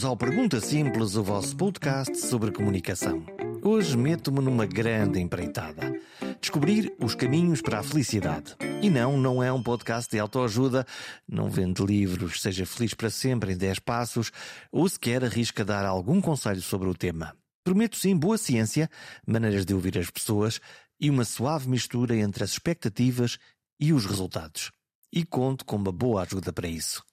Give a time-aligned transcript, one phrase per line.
[0.00, 3.22] Bem-vindos ao Pergunta Simples, o vosso podcast sobre comunicação.
[3.62, 5.92] Hoje meto-me numa grande empreitada.
[6.40, 8.56] Descobrir os caminhos para a felicidade.
[8.80, 10.86] E não, não é um podcast de autoajuda,
[11.28, 14.32] não vende livros, seja feliz para sempre em 10 passos,
[14.72, 17.36] ou sequer arrisca dar algum conselho sobre o tema.
[17.62, 18.88] Prometo sim boa ciência,
[19.26, 20.62] maneiras de ouvir as pessoas
[20.98, 23.38] e uma suave mistura entre as expectativas
[23.78, 24.70] e os resultados.
[25.12, 27.04] E conto com uma boa ajuda para isso.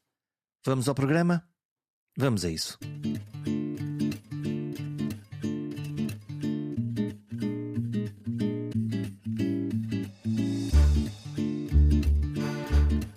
[0.66, 1.44] Vamos ao programa?
[2.18, 2.80] Vamos a isso.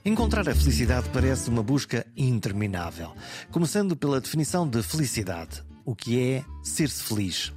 [0.04, 3.14] Encontrar a felicidade parece uma busca interminável,
[3.50, 5.62] começando pela definição de felicidade.
[5.82, 7.52] O que é ser-se feliz?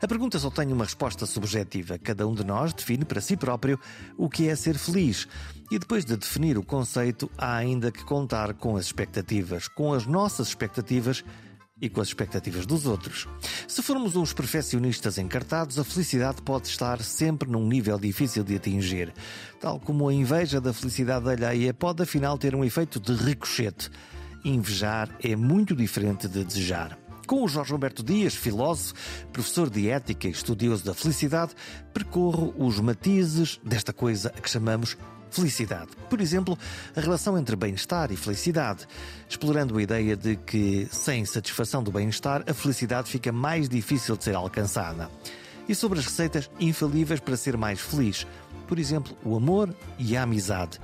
[0.00, 1.98] A pergunta só tem uma resposta subjetiva.
[1.98, 3.78] Cada um de nós define para si próprio
[4.16, 5.26] o que é ser feliz.
[5.70, 10.06] E depois de definir o conceito, há ainda que contar com as expectativas, com as
[10.06, 11.24] nossas expectativas
[11.80, 13.28] e com as expectativas dos outros.
[13.66, 19.12] Se formos uns perfeccionistas encartados, a felicidade pode estar sempre num nível difícil de atingir.
[19.60, 23.90] Tal como a inveja da felicidade alheia pode afinal ter um efeito de ricochete.
[24.44, 27.03] Invejar é muito diferente de desejar.
[27.26, 28.94] Com o Jorge Roberto Dias, filósofo,
[29.32, 31.54] professor de ética e estudioso da felicidade,
[31.92, 34.96] percorro os matizes desta coisa a que chamamos
[35.30, 35.88] felicidade.
[36.10, 36.56] Por exemplo,
[36.94, 38.86] a relação entre bem-estar e felicidade,
[39.28, 44.24] explorando a ideia de que, sem satisfação do bem-estar, a felicidade fica mais difícil de
[44.24, 45.10] ser alcançada.
[45.66, 48.26] E sobre as receitas infalíveis para ser mais feliz,
[48.68, 50.78] por exemplo, o amor e a amizade.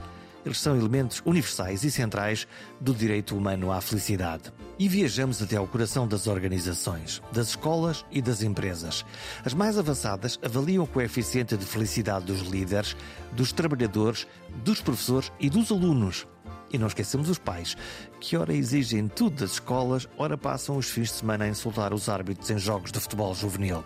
[0.44, 2.48] Eles são elementos universais e centrais
[2.80, 4.50] do direito humano à felicidade.
[4.80, 9.04] E viajamos até ao coração das organizações, das escolas e das empresas.
[9.44, 12.96] As mais avançadas avaliam o coeficiente de felicidade dos líderes,
[13.32, 14.26] dos trabalhadores,
[14.64, 16.26] dos professores e dos alunos.
[16.72, 17.76] E não esquecemos os pais,
[18.20, 22.08] que ora exigem tudo das escolas, ora passam os fins de semana a insultar os
[22.08, 23.84] árbitros em jogos de futebol juvenil.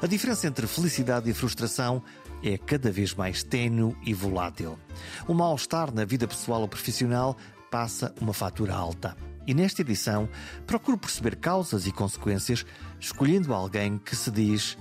[0.00, 2.00] A diferença entre felicidade e frustração
[2.44, 4.78] é cada vez mais ténue e volátil.
[5.26, 7.36] O mal-estar na vida pessoal ou profissional
[7.72, 9.16] passa uma fatura alta.
[9.48, 10.28] E nesta edição
[10.66, 12.66] procuro perceber causas e consequências,
[13.00, 14.76] escolhendo alguém que se diz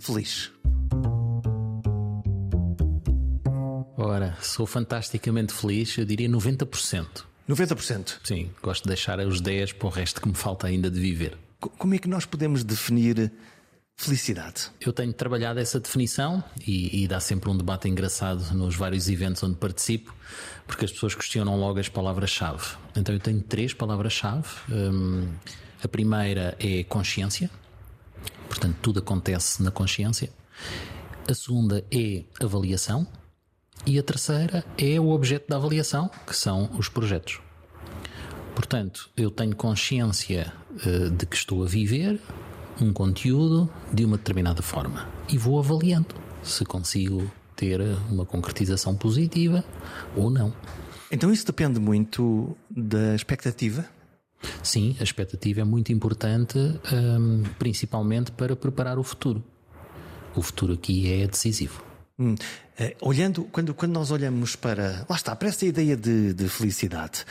[0.00, 0.50] feliz.
[3.98, 7.24] Ora, sou fantasticamente feliz, eu diria 90%.
[7.46, 8.20] 90%?
[8.24, 11.36] Sim, gosto de deixar os 10 para o resto que me falta ainda de viver.
[11.60, 13.30] Como é que nós podemos definir
[13.98, 14.70] felicidade?
[14.80, 19.42] Eu tenho trabalhado essa definição e, e, dá sempre um debate engraçado nos vários eventos
[19.42, 20.14] onde participo,
[20.66, 22.76] porque as pessoas questionam logo as palavras-chave.
[22.96, 24.46] Então eu tenho três palavras-chave.
[24.70, 25.28] Hum,
[25.82, 27.50] a primeira é consciência,
[28.48, 30.30] portanto tudo acontece na consciência.
[31.28, 33.06] A segunda é avaliação.
[33.86, 37.40] E a terceira é o objeto da avaliação, que são os projetos.
[38.54, 40.52] Portanto, eu tenho consciência
[40.84, 42.20] uh, de que estou a viver,
[42.80, 49.64] um conteúdo de uma determinada forma e vou avaliando se consigo ter uma concretização positiva
[50.16, 50.52] ou não.
[51.10, 53.84] Então isso depende muito da expectativa?
[54.62, 59.42] Sim, a expectativa é muito importante, um, principalmente para preparar o futuro.
[60.36, 61.82] O futuro aqui é decisivo.
[62.18, 65.04] Hum, uh, olhando, quando, quando nós olhamos para.
[65.08, 67.24] Lá está, para essa ideia de, de felicidade.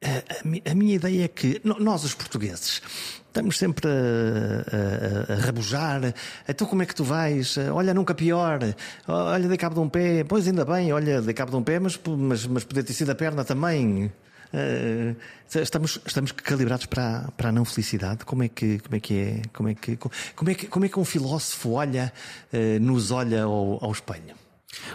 [0.00, 2.80] A, a, minha ideia é que nós, os portugueses,
[3.26, 6.14] estamos sempre a, a, a, rabujar.
[6.48, 7.58] Então, como é que tu vais?
[7.72, 8.60] Olha, nunca pior.
[9.08, 10.22] Olha, dei cabo de um pé.
[10.22, 13.14] Pois, ainda bem, olha, dei cabo de um pé, mas, mas, mas ter sido a
[13.14, 14.12] perna também.
[14.54, 15.14] Uh,
[15.60, 18.24] estamos, estamos calibrados para, para a não felicidade.
[18.24, 19.42] Como é que, como é, que é?
[19.52, 22.12] Como é que, como é que, como é que um filósofo olha,
[22.52, 24.47] uh, nos olha ao, ao espelho?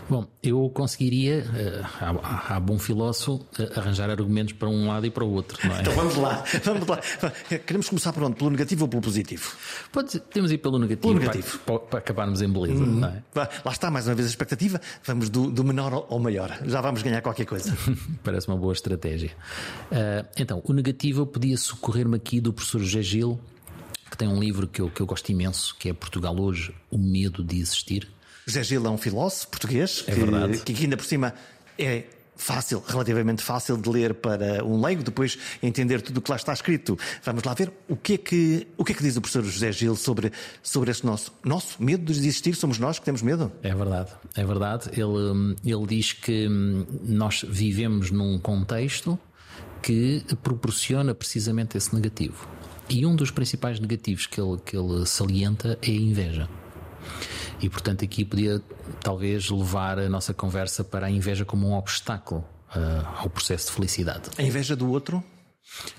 [0.08, 1.44] Bom, eu conseguiria,
[2.48, 3.44] há, bom filósofo,
[3.76, 5.82] arranjar argumentos para um lado e para o outro, não é?
[5.82, 7.02] Então vamos lá, vamos lá.
[7.66, 8.36] Queremos começar por onde?
[8.36, 9.56] Pelo negativo ou pelo positivo?
[9.92, 11.60] Pode, temos ir pelo negativo, pelo negativo.
[11.60, 13.24] Para, para, acabarmos em beleza, hum, é?
[13.36, 17.02] Lá está, mais uma vez a expectativa, vamos do, do menor ao maior, já vamos
[17.02, 17.76] ganhar qualquer coisa.
[18.24, 19.32] Parece uma boa estratégia.
[19.92, 23.40] Uh, então, o negativo podia socorrer-me aqui do professor José Gil,
[24.12, 26.98] que tem um livro que eu, que eu gosto imenso, que é Portugal Hoje, O
[27.00, 28.08] Medo de Existir
[28.46, 31.34] José Gil é um filósofo português é que, que ainda por cima
[31.78, 32.04] é
[32.36, 36.54] fácil, relativamente fácil de ler para um leigo, depois entender tudo o que lá está
[36.54, 36.98] escrito.
[37.24, 39.72] Vamos lá ver o que é que, o que, é que diz o professor José
[39.72, 40.32] Gil sobre,
[40.62, 42.56] sobre este nosso, nosso medo de existir.
[42.56, 43.52] Somos nós que temos medo?
[43.62, 44.90] É verdade, é verdade.
[44.92, 49.18] Ele, ele diz que hum, nós vivemos num contexto
[49.82, 52.48] que proporciona precisamente esse negativo.
[52.90, 56.50] E um dos principais negativos que ele, que ele salienta é a inveja.
[57.64, 58.62] E portanto aqui podia
[59.02, 62.44] talvez levar a nossa conversa para a inveja como um obstáculo
[62.76, 64.30] uh, ao processo de felicidade.
[64.38, 65.24] A inveja do outro?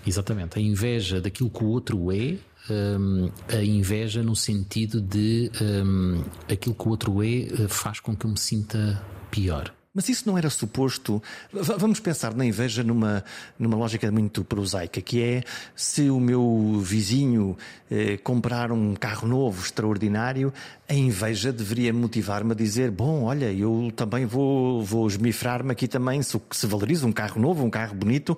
[0.07, 0.59] Exatamente.
[0.59, 2.37] A inveja daquilo que o outro é,
[2.71, 6.23] um, a inveja no sentido de um,
[6.53, 9.73] aquilo que o outro é eh, faz com que eu me sinta pior.
[9.95, 11.23] Mas isso não era suposto.
[11.53, 13.25] Vamos pensar na inveja numa,
[13.57, 15.45] numa lógica muito prosaica, que é
[15.77, 17.57] se o meu vizinho
[17.89, 20.53] eh, comprar um carro novo, extraordinário,
[20.89, 26.21] a inveja deveria motivar-me a dizer: bom, olha, eu também vou, vou esmifrar-me aqui também,
[26.23, 28.37] se, se valoriza um carro novo, um carro bonito,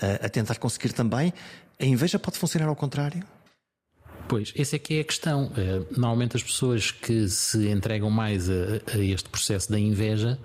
[0.00, 1.34] eh, a tentar conseguir também.
[1.80, 3.24] A inveja pode funcionar ao contrário?
[4.28, 5.52] Pois, essa é que é a questão.
[5.56, 10.38] Eh, normalmente as pessoas que se entregam mais a, a este processo da inveja,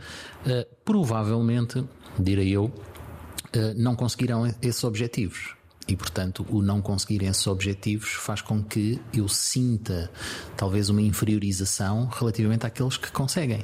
[0.46, 1.84] eh, provavelmente,
[2.20, 2.72] direi eu,
[3.54, 5.56] eh, não conseguirão esses objetivos.
[5.88, 10.12] E, portanto, o não conseguirem esses objetivos faz com que eu sinta
[10.58, 13.64] talvez uma inferiorização relativamente àqueles que conseguem.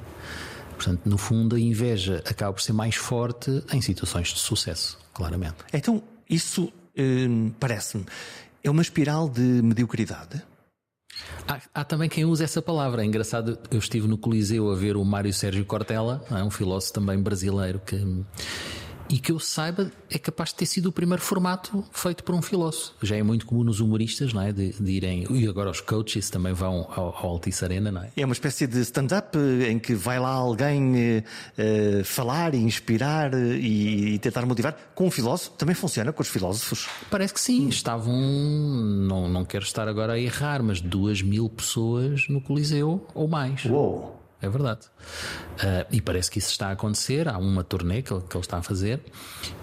[0.75, 5.57] Portanto, no fundo, a inveja acaba por ser mais forte em situações de sucesso, claramente.
[5.73, 8.05] Então, isso hum, parece-me
[8.63, 10.41] é uma espiral de mediocridade?
[11.47, 13.03] Há, há, também quem use essa palavra.
[13.03, 16.43] É engraçado, eu estive no Coliseu a ver o Mário Sérgio Cortella, é?
[16.43, 17.95] um filósofo também brasileiro que
[19.13, 22.41] e que eu saiba é capaz de ter sido o primeiro formato feito por um
[22.41, 22.93] filósofo.
[23.03, 24.51] Já é muito comum nos humoristas, não é?
[24.51, 25.27] De, de irem.
[25.29, 28.09] E agora os coaches também vão ao, ao Altice Arena, não é?
[28.17, 33.35] É uma espécie de stand-up eh, em que vai lá alguém uh, falar e inspirar
[33.35, 34.75] e, e, tentar motivar.
[34.95, 36.87] Com um filósofo também funciona com os filósofos?
[37.11, 37.69] Parece que sim.
[37.69, 43.27] Estavam, não, não quero estar agora a errar, mas duas mil pessoas no Coliseu ou
[43.27, 43.63] mais.
[43.65, 44.22] Uou!
[44.43, 44.81] É verdade.
[45.55, 47.27] Uh, e parece que isso está a acontecer.
[47.27, 48.99] Há uma turnê que ele, que ele está a fazer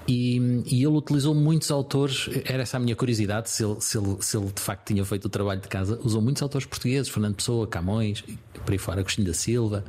[0.09, 2.29] e, e, ele utilizou muitos autores.
[2.45, 5.27] Era essa a minha curiosidade, se ele, se, ele, se ele de facto tinha feito
[5.27, 6.01] o trabalho de casa.
[6.03, 8.25] Usou muitos autores portugueses, Fernando Pessoa, Camões,
[8.65, 9.85] por aí fora, Agostinho da Silva.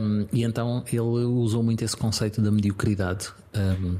[0.00, 3.28] Um, e então ele usou muito esse conceito da mediocridade.
[3.54, 3.98] Um,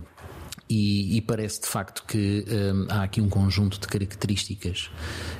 [0.68, 4.90] e, e, parece de facto que hum, há aqui um conjunto de características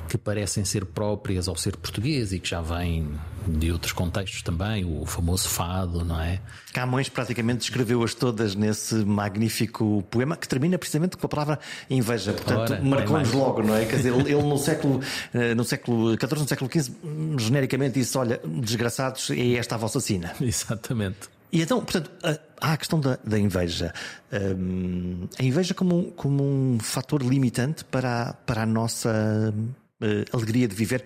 [0.07, 3.07] que parecem ser próprias ao ser português e que já vêm
[3.47, 6.39] de outros contextos também, o famoso fado, não é?
[6.73, 11.59] Camões praticamente descreveu-as todas nesse magnífico poema que termina precisamente com a palavra
[11.89, 12.33] inveja.
[12.33, 13.85] Portanto, marcou-nos logo, não é?
[13.85, 14.99] Quer dizer, ele no século,
[15.33, 16.91] eh, no século XIV, no século XV,
[17.37, 20.33] genericamente disse: olha, desgraçados, é esta a vossa sina.
[20.41, 21.38] Exatamente.
[21.51, 22.11] E então, portanto,
[22.59, 23.93] há a questão da, da inveja.
[24.31, 30.67] Um, a inveja como, como um fator limitante para a, para a nossa uh, alegria
[30.67, 31.03] de viver.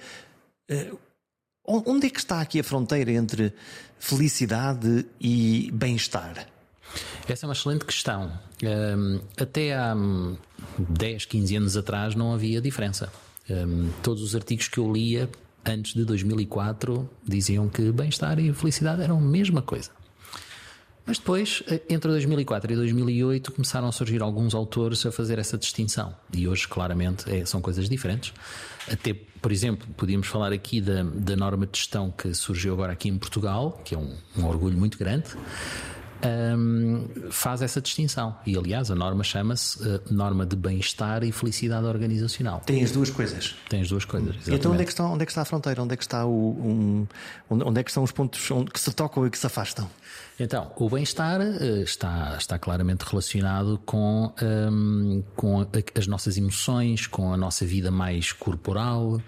[0.70, 0.98] Uh,
[1.66, 3.54] onde é que está aqui a fronteira entre
[3.98, 6.48] felicidade e bem-estar?
[7.28, 8.32] Essa é uma excelente questão.
[8.62, 9.96] Um, até há
[10.78, 13.12] 10, 15 anos atrás não havia diferença.
[13.50, 15.30] Um, todos os artigos que eu lia
[15.66, 19.92] antes de 2004 diziam que bem-estar e felicidade eram a mesma coisa.
[21.06, 25.58] Mas depois, eh, entre 2004 e 2008, começaram a surgir alguns autores a fazer essa
[25.58, 26.16] distinção.
[26.34, 28.34] E hoje, claramente, é, são coisas diferentes.
[28.90, 33.10] Até, por exemplo, podíamos falar aqui da, da norma de gestão que surgiu agora aqui
[33.10, 35.26] em Portugal, que é um, um orgulho muito grande.
[36.26, 38.36] Um, faz essa distinção.
[38.46, 42.62] E, aliás, a norma chama-se uh, Norma de Bem-Estar e Felicidade Organizacional.
[42.66, 43.56] Tem as duas coisas.
[43.70, 44.30] Tem as duas coisas.
[44.30, 44.60] Exatamente.
[44.60, 45.82] Então, onde é, que está, onde é que está a fronteira?
[45.82, 47.08] Onde é que, está o, um,
[47.50, 48.40] onde é que estão os pontos
[48.72, 49.90] que se tocam e que se afastam?
[50.40, 55.66] Então, o bem-estar uh, está, está claramente relacionado com, um, com
[55.96, 59.22] as nossas emoções, com a nossa vida mais corporal,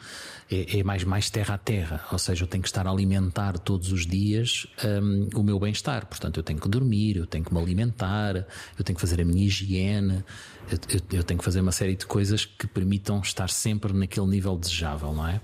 [0.50, 3.58] é, é, mais, mais terra a terra, ou seja, eu tenho que estar a alimentar
[3.58, 4.68] todos os dias
[5.34, 6.06] o meu bem-estar.
[6.06, 9.26] Portanto, eu tenho que dormir, eu tenho que me alimentar, eu tenho que fazer a
[9.26, 10.24] minha higiene,
[10.70, 14.28] eu, eu, eu tenho que fazer uma série de coisas que permitam estar sempre naquele
[14.28, 15.42] nível desejável, não é?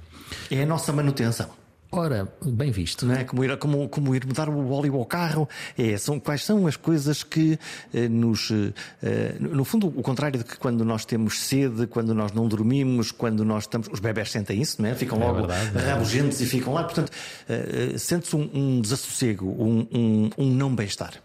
[0.49, 1.61] É a nossa manutenção.
[1.93, 3.05] Ora, bem visto.
[3.05, 3.25] Não é?
[3.25, 5.47] como, ir, como, como ir mudar o óleo ao carro.
[5.77, 7.59] É, são, quais são as coisas que
[7.93, 8.49] eh, nos.
[9.03, 13.11] Eh, no fundo, o contrário de que quando nós temos sede, quando nós não dormimos,
[13.11, 13.89] quando nós estamos.
[13.91, 14.95] Os bebés sentem isso, não é?
[14.95, 16.85] Ficam é logo é rabugentos e ficam lá.
[16.85, 17.11] Portanto,
[17.49, 21.15] eh, sente-se um, um, desassossego, um, um, um não bem-estar.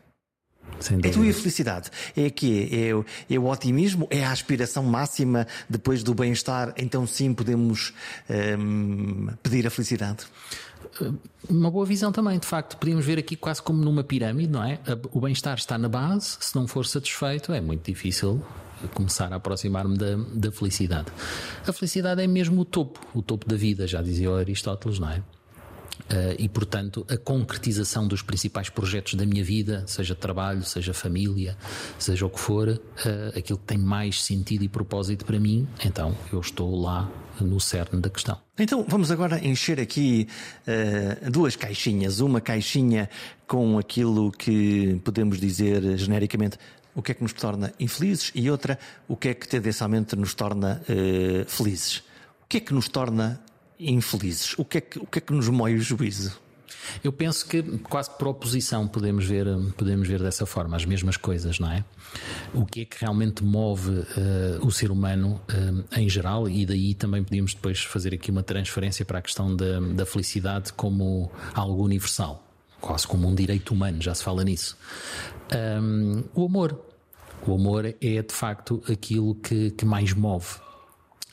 [1.03, 1.91] É tu e a felicidade?
[2.17, 4.07] É que é, é, é, o otimismo?
[4.11, 6.73] É a aspiração máxima depois do bem-estar?
[6.77, 7.93] Então sim podemos
[8.59, 10.27] hum, pedir a felicidade?
[11.49, 12.77] Uma boa visão também, de facto.
[12.77, 14.79] Podíamos ver aqui quase como numa pirâmide, não é?
[15.13, 18.43] O bem-estar está na base, se não for satisfeito, é muito difícil
[18.95, 21.07] começar a aproximar-me da, da felicidade.
[21.67, 25.23] A felicidade é mesmo o topo, o topo da vida, já dizia Aristóteles, não é?
[26.03, 31.57] Uh, e, portanto, a concretização dos principais projetos da minha vida, seja trabalho, seja família,
[31.99, 32.79] seja o que for, uh,
[33.37, 37.11] aquilo que tem mais sentido e propósito para mim, então eu estou lá
[37.41, 38.39] no cerne da questão.
[38.59, 40.29] Então vamos agora encher aqui
[40.63, 42.21] uh, duas caixinhas.
[42.21, 43.11] Uma caixinha
[43.47, 46.57] com aquilo que podemos dizer genericamente
[46.95, 50.35] o que é que nos torna infelizes e outra, o que é que tendencialmente nos
[50.35, 50.81] torna
[51.47, 51.99] felizes.
[52.43, 53.39] O que é que nos torna
[53.79, 54.55] infelizes?
[54.59, 56.39] O que é que, o que, é que nos moe o juízo?
[57.03, 61.59] Eu penso que quase por oposição podemos ver, podemos ver dessa forma as mesmas coisas,
[61.59, 61.85] não é?
[62.55, 64.05] O que é que realmente move uh,
[64.67, 69.05] o ser humano uh, em geral, e daí também podíamos depois fazer aqui uma transferência
[69.05, 72.45] para a questão da, da felicidade como algo universal,
[72.81, 74.77] quase como um direito humano, já se fala nisso.
[75.83, 76.81] Um, o amor.
[77.47, 80.47] O amor é de facto aquilo que, que mais move.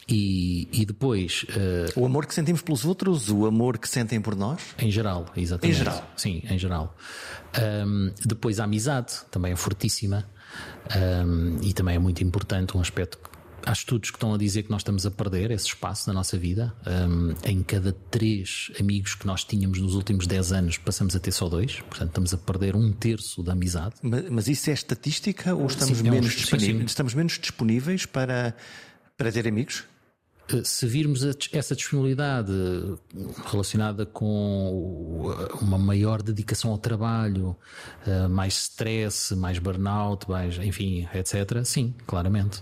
[0.07, 1.43] E, e depois.
[1.43, 4.61] Uh, o amor que sentimos pelos outros, o amor que sentem por nós?
[4.77, 5.75] Em geral, exatamente.
[5.75, 6.11] Em geral.
[6.15, 6.95] Sim, em geral.
[7.85, 10.27] Um, depois a amizade, também é fortíssima.
[10.95, 13.33] Um, e também é muito importante, um aspecto que
[13.65, 16.37] há estudos que estão a dizer que nós estamos a perder esse espaço na nossa
[16.37, 16.73] vida.
[16.85, 21.31] Um, em cada três amigos que nós tínhamos nos últimos dez anos, passamos a ter
[21.31, 21.79] só dois.
[21.81, 23.95] Portanto, estamos a perder um terço da amizade.
[24.01, 26.85] Mas, mas isso é estatística ou estamos, sim, menos, é um, disponíveis, sim, sim.
[26.85, 28.55] estamos menos disponíveis para,
[29.17, 29.85] para ter amigos?
[30.49, 32.51] Eh, se virmos essa disponibilidade
[33.45, 37.55] relacionada com uma maior dedicação ao trabalho,
[38.05, 42.61] eh, mais stress, mais burnout, mais, enfim, etc., sim, claramente.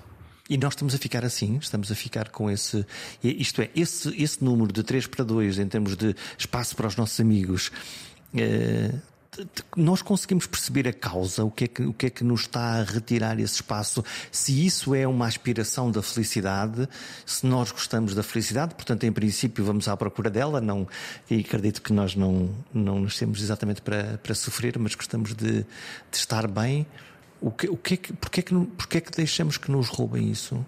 [0.50, 2.86] E nós estamos a ficar assim, estamos a ficar com esse.
[3.24, 6.96] Isto é, esse, esse número de 3 para 2 em termos de espaço para os
[6.98, 7.72] nossos amigos.
[8.36, 8.92] Eh,
[9.78, 12.80] nós conseguimos perceber a causa, o que, é que, o que é que nos está
[12.80, 16.88] a retirar esse espaço, se isso é uma aspiração da felicidade,
[17.26, 20.86] se nós gostamos da felicidade, portanto, em princípio, vamos à procura dela, não,
[21.30, 25.66] e acredito que nós não, não nascemos exatamente para, para sofrer, mas gostamos de, de
[26.12, 26.86] estar bem.
[27.40, 29.88] O que, o que é que, porquê, é que, porquê é que deixamos que nos
[29.88, 30.64] roubem isso?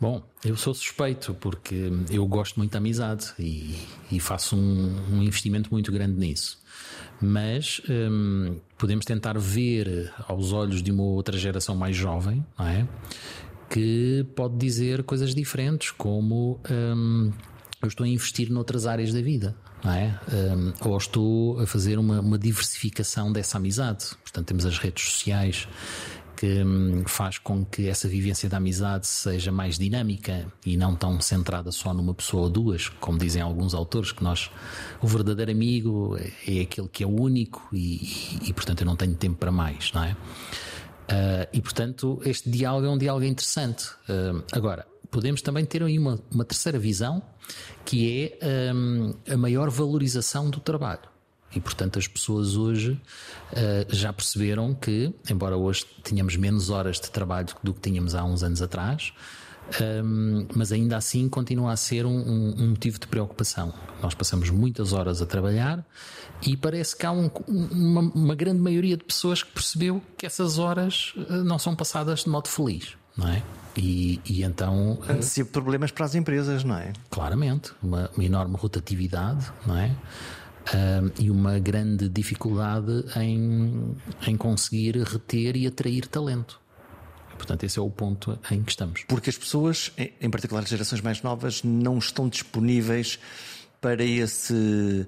[0.00, 3.76] Bom, eu sou suspeito porque eu gosto muito da amizade e,
[4.10, 6.60] e faço um, um investimento muito grande nisso
[7.20, 12.88] mas hum, podemos tentar ver aos olhos de uma outra geração mais jovem, não é?
[13.68, 17.30] Que pode dizer coisas diferentes, como hum,
[17.82, 19.54] eu estou a investir noutras áreas da vida,
[19.84, 20.18] não é?
[20.32, 24.06] Um, ou estou a fazer uma, uma diversificação dessa amizade.
[24.22, 25.68] Portanto, temos as redes sociais
[26.40, 31.20] que hum, faz com que essa vivência da amizade seja mais dinâmica e não tão
[31.20, 34.50] centrada só numa pessoa ou duas, como dizem alguns autores, que nós,
[35.02, 36.16] o verdadeiro amigo
[36.48, 39.52] é aquele que é o único e, e, e portanto eu não tenho tempo para
[39.52, 40.12] mais, não é?
[40.12, 43.90] Uh, e portanto este diálogo é um diálogo interessante.
[44.08, 47.22] Uh, agora, podemos também ter aí uma, uma terceira visão,
[47.84, 51.09] que é um, a maior valorização do trabalho.
[51.54, 57.10] E, portanto, as pessoas hoje uh, já perceberam que, embora hoje tenhamos menos horas de
[57.10, 59.12] trabalho do que tínhamos há uns anos atrás,
[59.80, 63.72] um, ehm, mas ainda assim continua a ser um, um, motivo de preocupação.
[64.02, 65.84] Nós passamos muitas horas a trabalhar
[66.42, 71.14] e parece que há uma, uma, grande maioria de pessoas que percebeu que essas horas
[71.16, 73.42] eh, não são passadas de modo feliz, não é?
[73.76, 74.98] E, e então.
[75.20, 76.92] Se problemas para as empresas, não é?
[77.08, 79.94] Claramente, uma, uma enorme rotatividade, não é?
[81.18, 83.94] E uma grande dificuldade em,
[84.26, 86.60] em conseguir reter e atrair talento.
[87.36, 89.04] Portanto, esse é o ponto em que estamos.
[89.08, 93.18] Porque as pessoas, em particular as gerações mais novas, não estão disponíveis
[93.80, 95.06] para esse,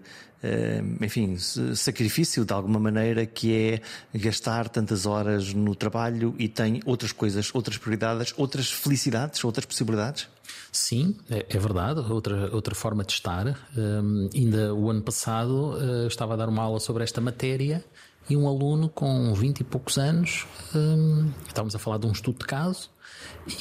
[1.01, 3.81] enfim, sacrifício de alguma maneira que é
[4.19, 10.29] gastar tantas horas no trabalho e tem outras coisas, outras prioridades, outras felicidades, outras possibilidades?
[10.71, 12.01] Sim, é, é, verdade.
[12.01, 13.47] Outra, outra forma de estar.
[13.77, 17.85] Um, ainda o ano passado uh, estava a dar uma aula sobre esta matéria
[18.29, 22.39] e um aluno com 20 e poucos anos, um, estávamos a falar de um estudo
[22.39, 22.89] de caso,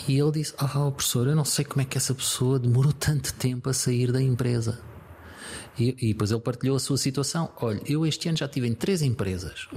[0.07, 2.93] e ele disse: Ah, oh, professor, eu não sei como é que essa pessoa demorou
[2.93, 4.79] tanto tempo a sair da empresa.
[5.79, 7.49] E, e depois ele partilhou a sua situação.
[7.61, 9.67] Olha, eu este ano já tive em três empresas,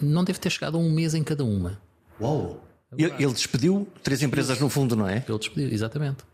[0.00, 1.80] não deve ter chegado a um mês em cada uma.
[2.20, 2.62] Uau!
[2.96, 5.24] Ele, ele despediu três empresas no fundo, não é?
[5.26, 6.24] Ele despediu, exatamente.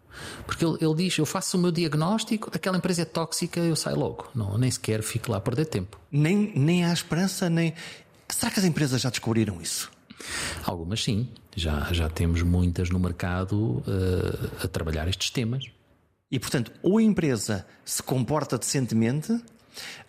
[0.46, 3.98] Porque ele, ele, diz: Eu faço o meu diagnóstico, aquela empresa é tóxica, eu saio
[3.98, 4.28] logo.
[4.34, 5.98] Não, nem sequer fico lá a perder tempo.
[6.10, 7.74] Nem, nem há esperança, nem.
[8.28, 9.90] Será que as empresas já descobriram isso?
[10.64, 11.28] Algumas sim.
[11.56, 15.64] Já, já temos muitas no mercado uh, a trabalhar estes temas.
[16.30, 19.40] E portanto, ou a empresa se comporta decentemente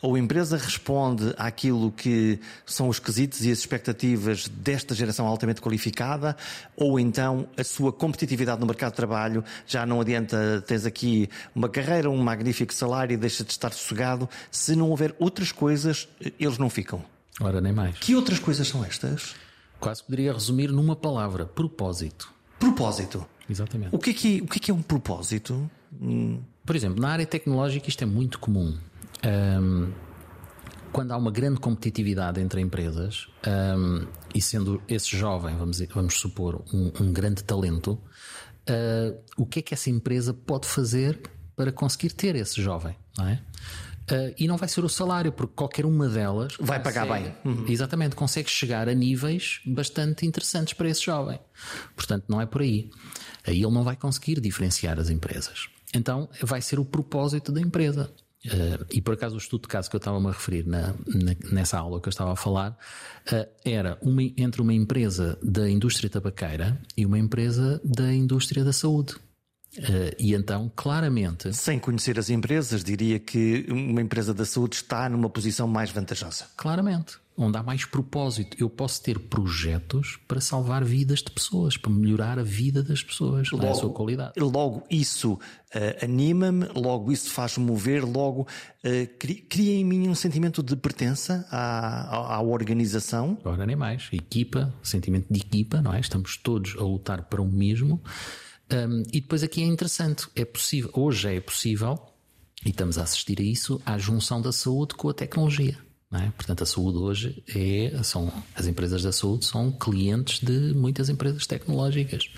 [0.01, 5.61] ou a empresa responde àquilo que são os quesitos e as expectativas desta geração altamente
[5.61, 6.35] qualificada,
[6.75, 11.69] ou então a sua competitividade no mercado de trabalho já não adianta, tens aqui uma
[11.69, 14.29] carreira, um magnífico salário e deixa de estar sossegado.
[14.51, 16.07] Se não houver outras coisas,
[16.39, 17.03] eles não ficam.
[17.41, 17.97] Ora, nem mais.
[17.99, 19.35] Que outras coisas são estas?
[19.79, 22.33] Quase poderia resumir numa palavra: propósito.
[22.59, 23.25] Propósito.
[23.49, 23.95] Exatamente.
[23.95, 25.69] O que é que, o que, é, que é um propósito?
[26.65, 28.77] Por exemplo, na área tecnológica isto é muito comum.
[29.25, 29.91] Um,
[30.91, 36.63] quando há uma grande competitividade entre empresas, um, e sendo esse jovem, vamos, vamos supor,
[36.73, 37.91] um, um grande talento,
[38.69, 41.19] uh, o que é que essa empresa pode fazer
[41.55, 43.41] para conseguir ter esse jovem, não é?
[44.11, 47.35] Uh, e não vai ser o salário, porque qualquer uma delas vai consegue, pagar bem.
[47.45, 47.65] Uhum.
[47.67, 51.39] Exatamente, consegue chegar a níveis bastante interessantes para esse jovem.
[51.95, 52.89] Portanto, não é por aí.
[53.45, 55.67] Aí ele não vai conseguir diferenciar as empresas.
[55.93, 58.11] Então, vai ser o propósito da empresa.
[58.45, 61.35] Uh, e por acaso o estudo de caso que eu estava-me a referir na, na,
[61.51, 62.71] nessa aula que eu estava a falar
[63.33, 68.71] uh, era uma, entre uma empresa da indústria tabaqueira e uma empresa da indústria da
[68.71, 69.15] saúde.
[69.77, 71.53] Uh, e então, claramente.
[71.53, 76.45] Sem conhecer as empresas, diria que uma empresa da saúde está numa posição mais vantajosa.
[76.57, 77.17] Claramente.
[77.37, 78.57] Onde há mais propósito.
[78.59, 83.49] Eu posso ter projetos para salvar vidas de pessoas, para melhorar a vida das pessoas,
[83.51, 84.33] logo, a sua qualidade.
[84.37, 85.39] Logo, isso uh,
[86.03, 92.35] anima-me, logo, isso faz-me mover, logo, uh, cria em mim um sentimento de pertença à,
[92.35, 93.37] à, organização.
[93.45, 94.09] Ora, nem mais.
[94.11, 95.99] Equipa, sentimento de equipa, não é?
[96.01, 98.01] Estamos todos a lutar para o mesmo.
[98.71, 101.99] Um, e depois aqui é interessante, é possível, hoje é possível,
[102.65, 105.77] e estamos a assistir a isso, à junção da saúde com a tecnologia.
[106.11, 106.31] É?
[106.31, 111.45] Portanto, a saúde hoje é, são, as empresas da saúde são clientes de muitas empresas
[111.45, 112.31] tecnológicas.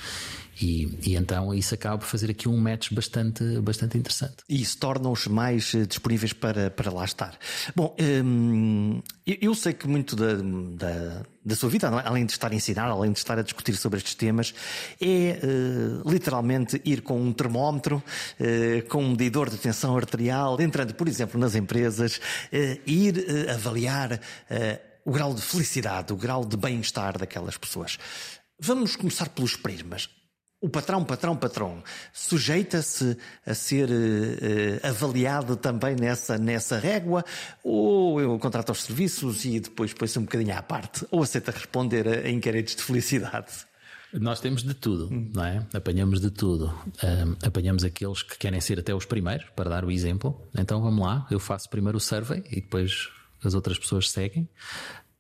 [0.62, 4.38] E, e, então isso acaba por fazer aqui um match bastante, bastante interessante.
[4.48, 7.36] E isso torna-os mais eh, disponíveis para, para lá estar.
[7.76, 12.08] Bom, hum, eu sei que muito da, da, da sua vida, é?
[12.08, 14.54] além de estar a ensinar, além de estar a discutir sobre estes temas,
[15.02, 18.04] é uh, literalmente ir com um termómetro,
[18.40, 24.20] uh, com um medidor de tensão arterial, entrando, por exemplo, nas empresas, uh, ir avaliar
[25.04, 27.98] o grau de felicidade, o grau de bem-estar daquelas pessoas.
[28.60, 30.08] Vamos começar pelos prismas.
[30.62, 37.26] O patrão, patrão, patrão, sujeita-se a ser uh, avaliado também nessa, nessa régua,
[37.64, 42.08] ou eu contrato os serviços e depois põe-se um bocadinho à parte, ou aceita responder
[42.08, 43.66] a, a inquéritos de felicidade?
[44.14, 45.66] Nós temos de tudo, não é?
[45.74, 46.68] Apanhamos de tudo.
[47.04, 50.48] Um, apanhamos aqueles que querem ser até os primeiros, para dar o exemplo.
[50.56, 53.10] Então vamos lá, eu faço primeiro o survey e depois
[53.44, 54.48] as outras pessoas seguem.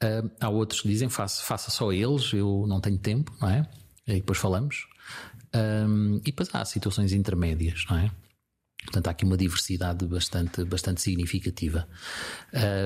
[0.03, 3.67] Um, há outros que dizem faça, faça só eles, eu não tenho tempo, não é?
[4.05, 4.90] E depois falamos.
[5.53, 8.11] Um, e depois há situações intermédias, não é?
[8.83, 11.87] Portanto, há aqui uma diversidade bastante, bastante significativa.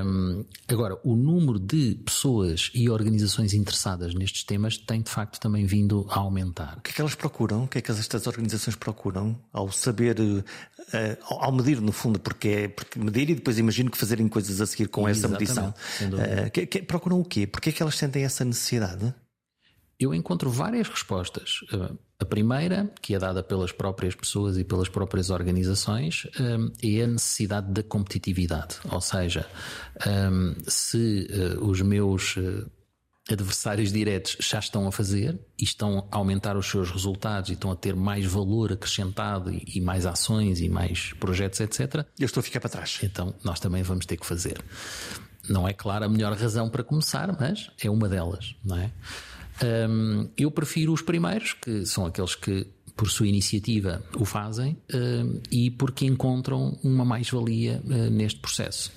[0.06, 5.66] Um, agora, o número de pessoas e organizações interessadas nestes temas tem de facto também
[5.66, 6.78] vindo a aumentar.
[6.80, 7.64] O que é que elas procuram?
[7.64, 10.44] O que é que estas organizações procuram ao saber, uh,
[11.30, 14.66] ao medir no fundo, porque é porque medir e depois imagino que fazerem coisas a
[14.66, 15.74] seguir com essa medição.
[16.02, 17.48] Uh, que, que, procuram o quê?
[17.48, 19.16] Porquê é que elas sentem essa necessidade?
[20.00, 21.62] Eu encontro várias respostas.
[22.20, 27.08] A primeira, que é dada pelas próprias pessoas e pelas próprias organizações, hum, é a
[27.08, 28.78] necessidade da competitividade.
[28.90, 29.46] Ou seja,
[30.08, 32.66] hum, se eh, os meus eh,
[33.30, 37.72] adversários diretos já estão a fazer e estão a aumentar os seus resultados e estão
[37.72, 42.06] a ter mais valor acrescentado e mais ações e mais projetos, etc.
[42.20, 43.00] Eu estou a ficar para trás.
[43.04, 44.64] Então nós também vamos ter que fazer.
[45.50, 48.92] Não é claro a melhor razão para começar, mas é uma delas, não é?
[49.64, 55.42] Um, eu prefiro os primeiros, que são aqueles que, por sua iniciativa, o fazem um,
[55.52, 58.92] e porque encontram uma mais-valia uh, neste processo.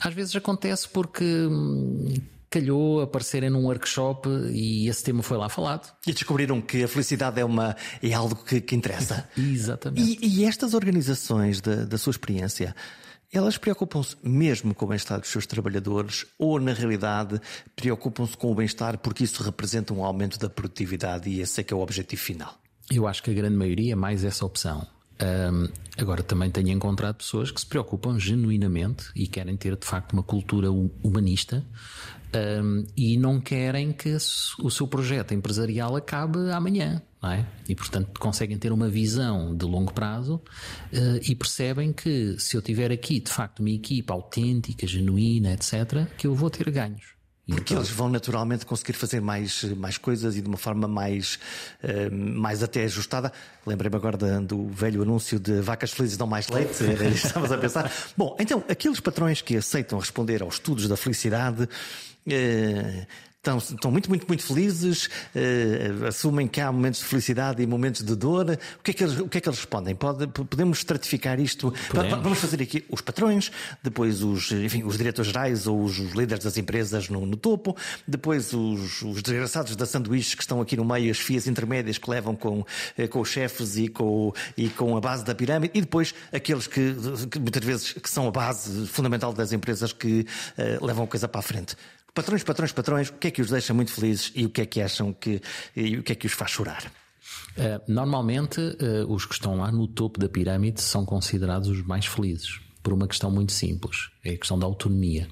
[0.00, 2.14] Às vezes acontece porque hum,
[2.50, 5.92] calhou aparecerem num workshop e esse tema foi lá falado.
[6.06, 9.28] E descobriram que a felicidade é, uma, é algo que, que interessa.
[9.38, 10.18] Exatamente.
[10.20, 12.74] E, e, estas organizações da, da sua experiência
[13.32, 17.40] elas preocupam-se mesmo com o bem-estar dos seus trabalhadores ou, na realidade,
[17.74, 21.72] preocupam-se com o bem-estar porque isso representa um aumento da produtividade e esse é que
[21.72, 22.54] é o objetivo final?
[22.90, 24.86] Eu acho que a grande maioria é mais essa opção.
[25.22, 30.12] Um, agora, também tenho encontrado pessoas que se preocupam genuinamente e querem ter, de facto,
[30.12, 31.64] uma cultura humanista
[32.34, 34.16] um, e não querem que
[34.58, 37.44] o seu projeto empresarial acabe amanhã é?
[37.68, 40.36] E portanto conseguem ter uma visão de longo prazo
[40.92, 46.06] uh, e percebem que se eu tiver aqui de facto uma equipa autêntica, genuína, etc.,
[46.16, 47.14] que eu vou ter ganhos.
[47.54, 47.82] Porque então...
[47.82, 51.38] eles vão naturalmente conseguir fazer mais, mais coisas e de uma forma mais,
[51.82, 53.32] uh, mais até ajustada.
[53.66, 56.84] Lembrei-me agora de, do velho anúncio de vacas felizes dão mais leite,
[57.14, 57.92] estavas a pensar.
[58.16, 63.06] Bom, então, aqueles patrões que aceitam responder aos estudos da felicidade uh,
[63.42, 68.02] estão, estão muito, muito, muito felizes, uh, assumem que há momentos de felicidade e momentos
[68.02, 68.58] de dor.
[68.78, 69.94] O que é que eles, o que é que eles respondem?
[69.96, 71.74] Pode, podemos estratificar isto?
[71.90, 72.22] Podemos.
[72.22, 73.50] Vamos fazer aqui os patrões,
[73.82, 77.76] depois os, enfim, os diretores gerais ou os, os líderes das empresas no, no topo,
[78.06, 82.08] depois os, os desgraçados da sanduíche que estão aqui no meio, as fias intermédias que
[82.08, 82.64] levam com,
[82.96, 86.68] eh, com os chefes e com, e com a base da pirâmide, e depois aqueles
[86.68, 86.94] que,
[87.28, 91.26] que muitas vezes que são a base fundamental das empresas que uh, levam a coisa
[91.26, 91.76] para a frente.
[92.14, 94.66] Patrões, patrões, patrões, o que é que os deixa muito felizes e o que é
[94.66, 95.40] que acham que
[95.74, 96.92] e o que é que os faz chorar?
[97.56, 102.04] Uh, normalmente, uh, os que estão lá no topo da pirâmide são considerados os mais
[102.04, 105.26] felizes, por uma questão muito simples: é a questão da autonomia.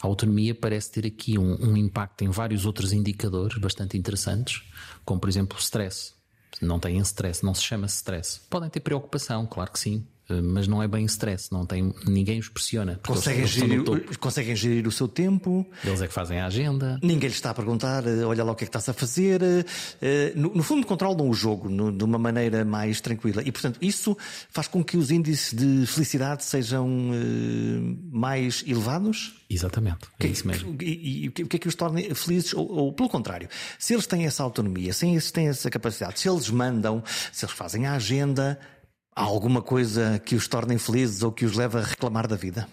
[0.00, 4.62] A autonomia parece ter aqui um, um impacto em vários outros indicadores bastante interessantes,
[5.04, 6.14] como por exemplo o stress.
[6.60, 8.40] Não têm stress, não se chama stress.
[8.48, 12.38] Podem ter preocupação, claro que sim, eh, mas não é bem stress, não tem, ninguém
[12.38, 13.00] os pressiona.
[13.06, 13.82] Conseguem, gerir,
[14.18, 15.66] conseguem gerir o seu tempo.
[15.84, 16.98] Eles é que fazem a agenda.
[17.02, 19.40] Ninguém lhes está a perguntar, eh, olha lá o que é que estás a fazer.
[20.02, 23.42] Eh, no, no fundo, controlam o jogo no, de uma maneira mais tranquila.
[23.42, 24.16] E, portanto, isso
[24.50, 26.88] faz com que os índices de felicidade sejam
[28.10, 29.34] mais elevados?
[29.50, 30.76] Exatamente, é que, isso mesmo.
[30.80, 32.52] E, e, o que é que os torna felizes?
[32.52, 36.28] Ou, ou, pelo contrário, se eles têm essa autonomia, se eles têm essa capacidade, se
[36.28, 38.58] eles mandam, se eles fazem a agenda,
[39.18, 42.68] Há alguma coisa que os torne felizes ou que os leve a reclamar da vida?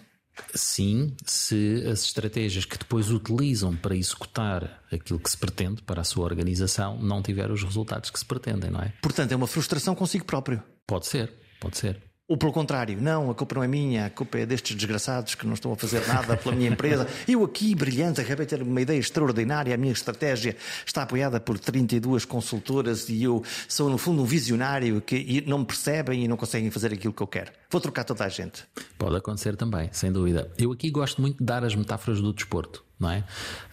[0.54, 6.04] Sim, se as estratégias que depois utilizam para executar aquilo que se pretende para a
[6.04, 8.92] sua organização não tiver os resultados que se pretendem, não é?
[9.02, 10.62] Portanto, é uma frustração consigo próprio.
[10.86, 12.00] Pode ser, pode ser.
[12.28, 15.46] Ou pelo contrário, não, a culpa não é minha, a culpa é destes desgraçados que
[15.46, 17.06] não estão a fazer nada pela minha empresa.
[17.28, 21.56] Eu aqui, brilhante, acabei de ter uma ideia extraordinária, a minha estratégia está apoiada por
[21.56, 26.36] 32 consultoras e eu sou, no fundo, um visionário que não me percebem e não
[26.36, 27.52] conseguem fazer aquilo que eu quero.
[27.70, 28.64] Vou trocar toda a gente.
[28.98, 30.50] Pode acontecer também, sem dúvida.
[30.58, 33.24] Eu aqui gosto muito de dar as metáforas do desporto, não é?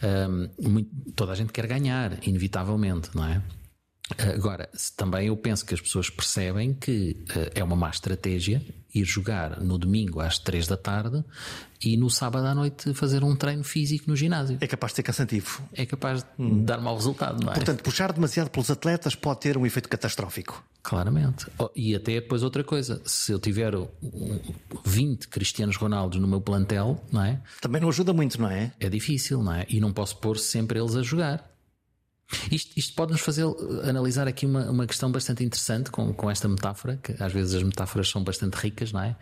[0.04, 3.42] Um, muito, toda a gente quer ganhar, inevitavelmente, não é?
[4.36, 8.62] Agora, também eu penso que as pessoas percebem que uh, é uma má estratégia
[8.94, 11.24] ir jogar no domingo às três da tarde
[11.84, 14.58] e no sábado à noite fazer um treino físico no ginásio.
[14.62, 15.62] É capaz de ser cansativo.
[15.74, 16.64] É capaz de hum.
[16.64, 17.56] dar mau resultado, não é?
[17.56, 20.64] Portanto, puxar demasiado pelos atletas pode ter um efeito catastrófico.
[20.82, 21.48] Claramente.
[21.58, 23.74] Oh, e até depois outra coisa, se eu tiver
[24.86, 27.42] 20 Cristianos Ronaldos no meu plantel, não é?
[27.62, 28.74] Também não ajuda muito, não é?
[28.80, 29.66] É difícil, não é?
[29.70, 31.53] E não posso pôr sempre eles a jogar.
[32.52, 33.46] Isto, isto pode nos fazer
[33.88, 37.64] analisar aqui uma, uma questão bastante interessante com, com esta metáfora, que às vezes as
[37.64, 39.16] metáforas são bastante ricas, não é?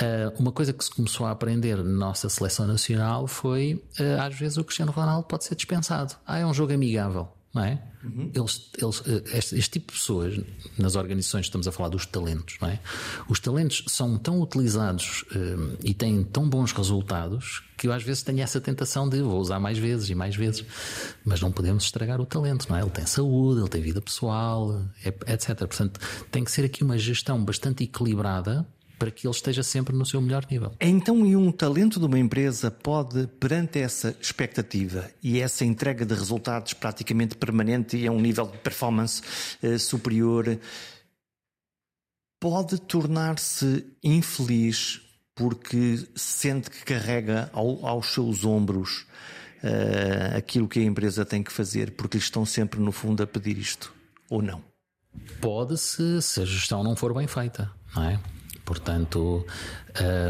[0.00, 4.34] Uh, uma coisa que se começou a aprender na nossa seleção nacional foi, uh, às
[4.34, 6.14] vezes, o Cristiano Ronaldo pode ser dispensado.
[6.26, 7.82] Ah, é um jogo amigável não é?
[8.02, 8.30] Uhum.
[8.34, 10.40] Eles, eles, eh, este, este, tipo de pessoas,
[10.78, 12.80] nas organizações estamos a falar dos talentos, não é?
[13.28, 18.02] Os talentos são tão utilizados um, eh, e têm tão bons resultados que eu às
[18.02, 20.64] vezes tenho essa tentação de vou usar mais vezes e mais vezes,
[21.24, 22.80] mas não podemos estragar o talento, não é?
[22.80, 24.82] Ele tem saúde, ele tem vida pessoal,
[25.26, 25.58] etc.
[25.58, 28.66] Portanto, tem que ser aqui uma gestão bastante equilibrada
[29.02, 30.76] para que ele esteja sempre no seu melhor nível.
[30.80, 36.14] Então, e um talento de uma empresa pode, perante essa expectativa e essa entrega de
[36.14, 39.20] resultados praticamente permanente e a um nível de performance
[39.60, 40.56] eh, superior,
[42.38, 45.00] pode tornar-se infeliz
[45.34, 49.04] porque sente que carrega ao, aos seus ombros
[49.64, 53.26] uh, aquilo que a empresa tem que fazer, porque lhe estão sempre, no fundo, a
[53.26, 53.92] pedir isto,
[54.30, 54.62] ou não?
[55.40, 58.20] Pode se, se a gestão não for bem feita, não é?
[58.72, 59.44] Portanto,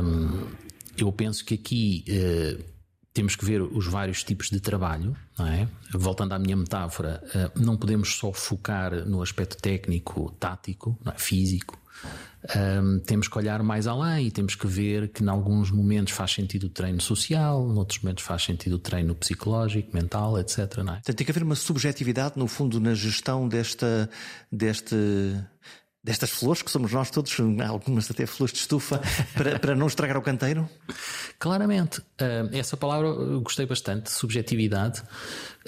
[0.03, 0.49] hum,
[0.99, 2.65] eu penso que aqui uh,
[3.15, 5.69] temos que ver os vários tipos de trabalho, é?
[5.93, 11.13] Voltando à minha metáfora, uh, não podemos só focar no aspecto técnico, tático, é?
[11.17, 11.79] físico.
[12.57, 16.33] Um, temos que olhar mais além e temos que ver que, em alguns momentos, faz
[16.33, 20.59] sentido o treino social, noutros momentos, faz sentido o treino psicológico, mental, etc.
[20.59, 20.67] É?
[20.67, 24.11] Portanto, tem que haver uma subjetividade, no fundo, na gestão desta,
[24.51, 24.97] deste
[26.05, 27.37] destas flores que somos nós todos,
[27.67, 29.01] algumas até flores de estufa,
[29.35, 30.69] para, para não estragar o canteiro?
[31.39, 32.01] Claramente.
[32.01, 35.03] Uh, essa palavra eu gostei bastante, subjetividade.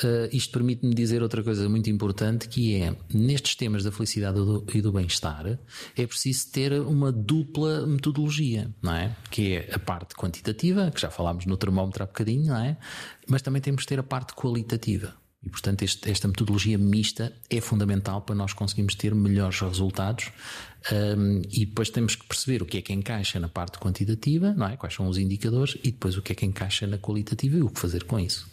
[0.02, 4.38] Uh, isto permite-me dizer outra coisa muito importante que é, nestes temas da felicidade
[4.74, 5.58] e do bem-estar,
[5.96, 9.16] é preciso ter uma dupla metodologia, não é?
[9.30, 12.76] Que é a parte quantitativa, que já falámos no termómetro há bocadinho, não é?
[13.28, 15.14] Mas também temos de ter a parte qualitativa.
[15.44, 20.32] E, portanto, este, esta metodologia mista é fundamental para nós conseguirmos ter melhores resultados.
[20.90, 24.66] Um, e depois temos que perceber o que é que encaixa na parte quantitativa, não
[24.66, 24.76] é?
[24.76, 27.68] quais são os indicadores, e depois o que é que encaixa na qualitativa e o
[27.68, 28.50] que fazer com isso.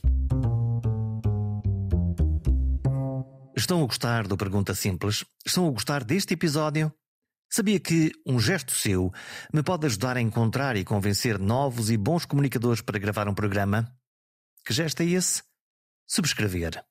[3.55, 5.23] Estão a gostar do Pergunta Simples?
[5.45, 6.91] Estão a gostar deste episódio?
[7.49, 9.11] Sabia que um gesto seu
[9.53, 13.93] me pode ajudar a encontrar e convencer novos e bons comunicadores para gravar um programa?
[14.65, 15.50] Que gesto é esse?
[16.11, 16.83] Subscrever.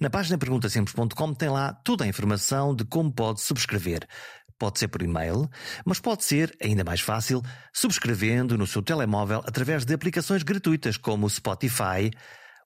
[0.00, 4.06] Na página perguntasemples.com tem lá toda a informação de como pode subscrever.
[4.58, 5.48] Pode ser por e-mail,
[5.84, 11.26] mas pode ser, ainda mais fácil, subscrevendo no seu telemóvel através de aplicações gratuitas como
[11.26, 12.10] o Spotify,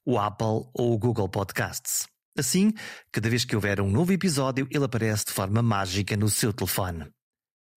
[0.04, 2.06] o Apple ou o Google Podcasts.
[2.38, 2.72] Assim,
[3.10, 7.08] cada vez que houver um novo episódio, ele aparece de forma mágica no seu telefone.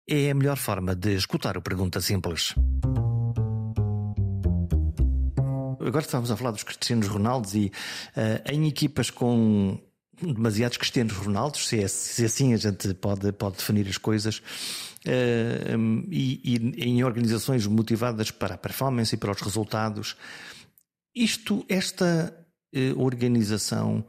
[0.08, 2.54] É a melhor forma de escutar o Pergunta Simples.
[5.90, 7.72] Agora estávamos a falar dos Cristianos Ronaldos e
[8.16, 9.80] uh, em equipas com
[10.22, 16.06] demasiados Cristianos Ronaldos, se, é, se assim a gente pode, pode definir as coisas, uh,
[16.12, 20.16] e, e, em organizações motivadas para a performance e para os resultados,
[21.16, 22.36] isto, esta
[22.76, 24.06] uh, organização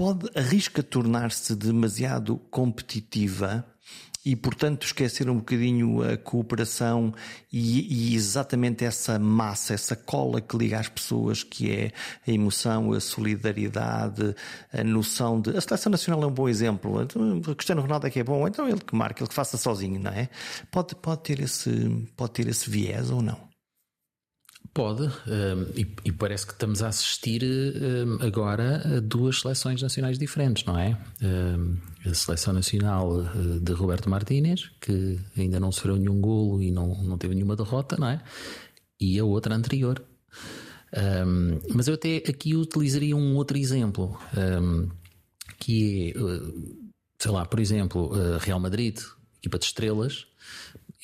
[0.00, 3.66] pode arrisca tornar-se demasiado competitiva
[4.24, 7.12] e, portanto, esquecer um bocadinho a cooperação
[7.52, 11.92] e, e, exatamente essa massa, essa cola que liga as pessoas, que é
[12.26, 14.34] a emoção, a solidariedade,
[14.72, 15.54] a noção de.
[15.54, 17.02] A seleção nacional é um bom exemplo.
[17.02, 19.58] Então, o Cristiano Ronaldo é que é bom, então ele que marca, ele que faça
[19.58, 20.30] sozinho, não é?
[20.70, 23.49] Pode, pode, ter, esse, pode ter esse viés ou não?
[24.72, 25.66] Pode, um,
[26.04, 30.96] e, parece que estamos a assistir um, agora a duas seleções nacionais diferentes, não é?
[31.20, 31.76] Um,
[32.08, 37.02] a seleção nacional uh, de Roberto Martínez, que ainda não sofreu nenhum golo e não,
[37.02, 38.22] não teve nenhuma derrota, não é?
[39.00, 40.04] E a outra anterior.
[41.74, 44.16] mas eu até aqui utilizaria um outro exemplo,
[45.58, 48.98] que é, uh, sei lá, por exemplo, uh, Real Madrid,
[49.38, 50.26] equipa de estrelas,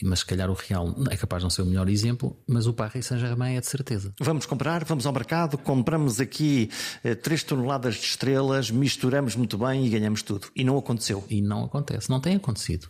[0.04, 2.72] mas se calhar o Real é capaz de não ser o melhor exemplo, mas o
[2.72, 4.14] Paris Saint-Germain é de certeza.
[4.20, 6.70] Vamos comprar, vamos ao mercado, compramos aqui
[7.02, 10.48] eh, 3 toneladas de estrelas, misturamos muito bem e ganhamos tudo.
[10.54, 11.24] E não aconteceu.
[11.30, 12.84] E não acontece, não tem acontecido.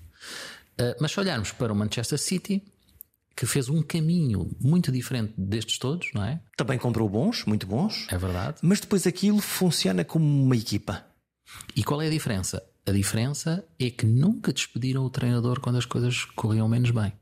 [0.79, 2.63] Uh, mas se olharmos para o Manchester City,
[3.37, 6.41] que fez um caminho muito diferente destes todos, não é?
[6.57, 8.07] Também comprou bons, muito bons.
[8.11, 8.59] É verdade.
[8.63, 11.05] Mas depois aquilo funciona como uma equipa.
[11.77, 12.63] E qual é a diferença?
[12.89, 17.13] A diferença é que nunca despediram o treinador quando as coisas corriam menos bem.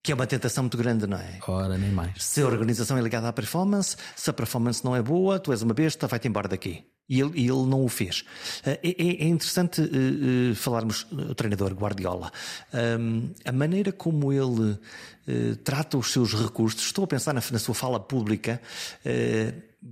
[0.00, 1.40] Que é uma tentação muito grande, não é?
[1.46, 2.24] Ora, nem mais.
[2.24, 5.60] Se a organização é ligada à performance, se a performance não é boa, tu és
[5.62, 6.84] uma besta, vai-te embora daqui.
[7.08, 8.24] E ele, ele não o fez.
[8.64, 12.30] Eh, é, é, é interessante uh, falarmos o treinador Guardiola.
[13.44, 14.78] A maneira como ele
[15.64, 18.60] trata os seus recursos, estou a pensar na, sua fala pública,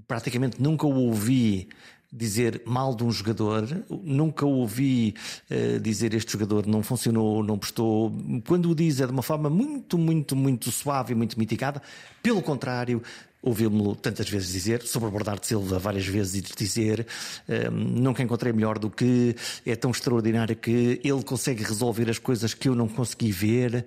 [0.07, 1.69] praticamente nunca o ouvi
[2.13, 3.69] dizer mal de um jogador,
[4.03, 5.15] nunca ouvi
[5.51, 8.13] uh, dizer este jogador não funcionou, não prestou.
[8.47, 11.81] Quando o diz é de uma forma muito, muito, muito suave e muito mitigada.
[12.23, 13.01] Pelo contrário,
[13.43, 17.07] ouvimos-lo tantas vezes dizer, sobre o Bernardo Silva várias vezes e dizer
[17.49, 22.19] um, ehm, nunca encontrei melhor do que, é tão extraordinário que ele consegue resolver as
[22.19, 23.87] coisas que eu não consegui ver.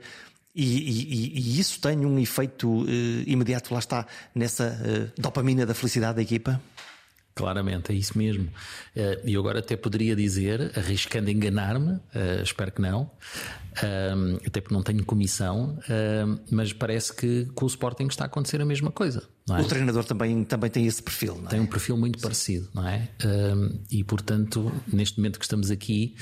[0.55, 2.87] E, e, e isso tem um efeito uh,
[3.25, 4.05] imediato, lá está,
[4.35, 6.61] nessa uh, dopamina da felicidade da equipa?
[7.35, 8.47] Claramente, é isso mesmo.
[8.95, 13.09] Eh, e eu agora até poderia dizer, arriscando enganar-me, eh, espero que não,
[13.81, 14.13] eh,
[14.45, 15.79] até porque não tenho comissão,
[16.51, 19.27] mas parece que com o Sporting está a acontecer a mesma coisa.
[19.49, 19.59] É?
[19.59, 21.49] O treinador também, também tem esse perfil, não é?
[21.49, 22.23] Tem um perfil muito Sim.
[22.23, 23.09] parecido, não é?
[23.91, 26.15] E portanto, neste momento que estamos aqui,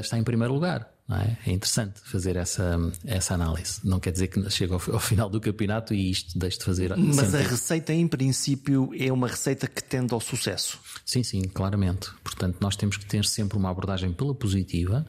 [0.00, 0.88] está em primeiro lugar.
[1.10, 1.50] É?
[1.50, 1.52] é?
[1.52, 3.80] interessante fazer essa, essa análise.
[3.82, 6.94] Não quer dizer que chega ao, ao final do campeonato e isto deixe de fazer.
[6.96, 7.38] Mas sempre.
[7.38, 10.78] a receita, em princípio, é uma receita que tende ao sucesso.
[11.06, 12.10] Sim, sim, claramente.
[12.22, 15.06] Portanto, nós temos que ter sempre uma abordagem pela positiva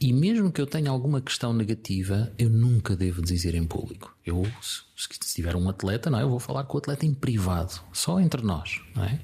[0.00, 4.16] e mesmo que eu tenha alguma questão negativa, eu nunca devo dizer em público.
[4.24, 4.46] Eu,
[4.96, 6.22] se tiver um atleta, não é?
[6.22, 8.80] eu vou falar com o atleta em privado, só entre nós.
[8.96, 9.20] Não é?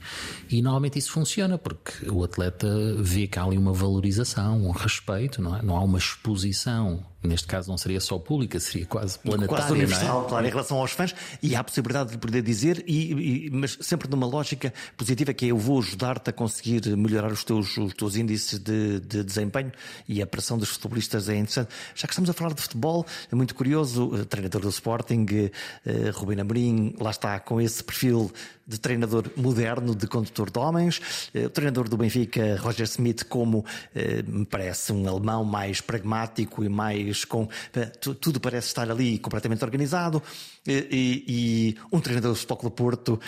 [0.50, 5.40] E normalmente isso funciona porque o atleta vê que há ali uma valorização, um respeito,
[5.40, 5.62] não é?
[5.62, 9.48] Não há uma exposição neste caso não seria só pública, seria quase planetária.
[9.48, 10.28] Quase universal, é?
[10.28, 13.78] claro, em relação aos fãs, e há a possibilidade de poder dizer, e, e, mas
[13.80, 17.94] sempre numa lógica positiva, que é eu vou ajudar-te a conseguir melhorar os teus, os
[17.94, 19.72] teus índices de, de, desempenho,
[20.08, 21.70] e a pressão dos futebolistas é interessante.
[21.94, 26.18] Já que estamos a falar de futebol, é muito curioso, o treinador do Sporting, uh,
[26.18, 28.32] Rubén Amorim, lá está com esse perfil
[28.66, 31.00] de treinador moderno, de condutor de homens.
[31.32, 36.64] Eh, o treinador do Benfica, Roger Smith, como eh, me parece um alemão mais pragmático
[36.64, 37.48] e mais com.
[37.74, 37.86] Eh,
[38.20, 40.22] tudo parece estar ali completamente organizado.
[40.68, 43.20] E, e, um treinador do Futebol Clube Porto,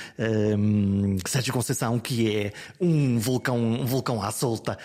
[1.25, 4.77] Sérgio Conceição, que é um vulcão, um vulcão à solta.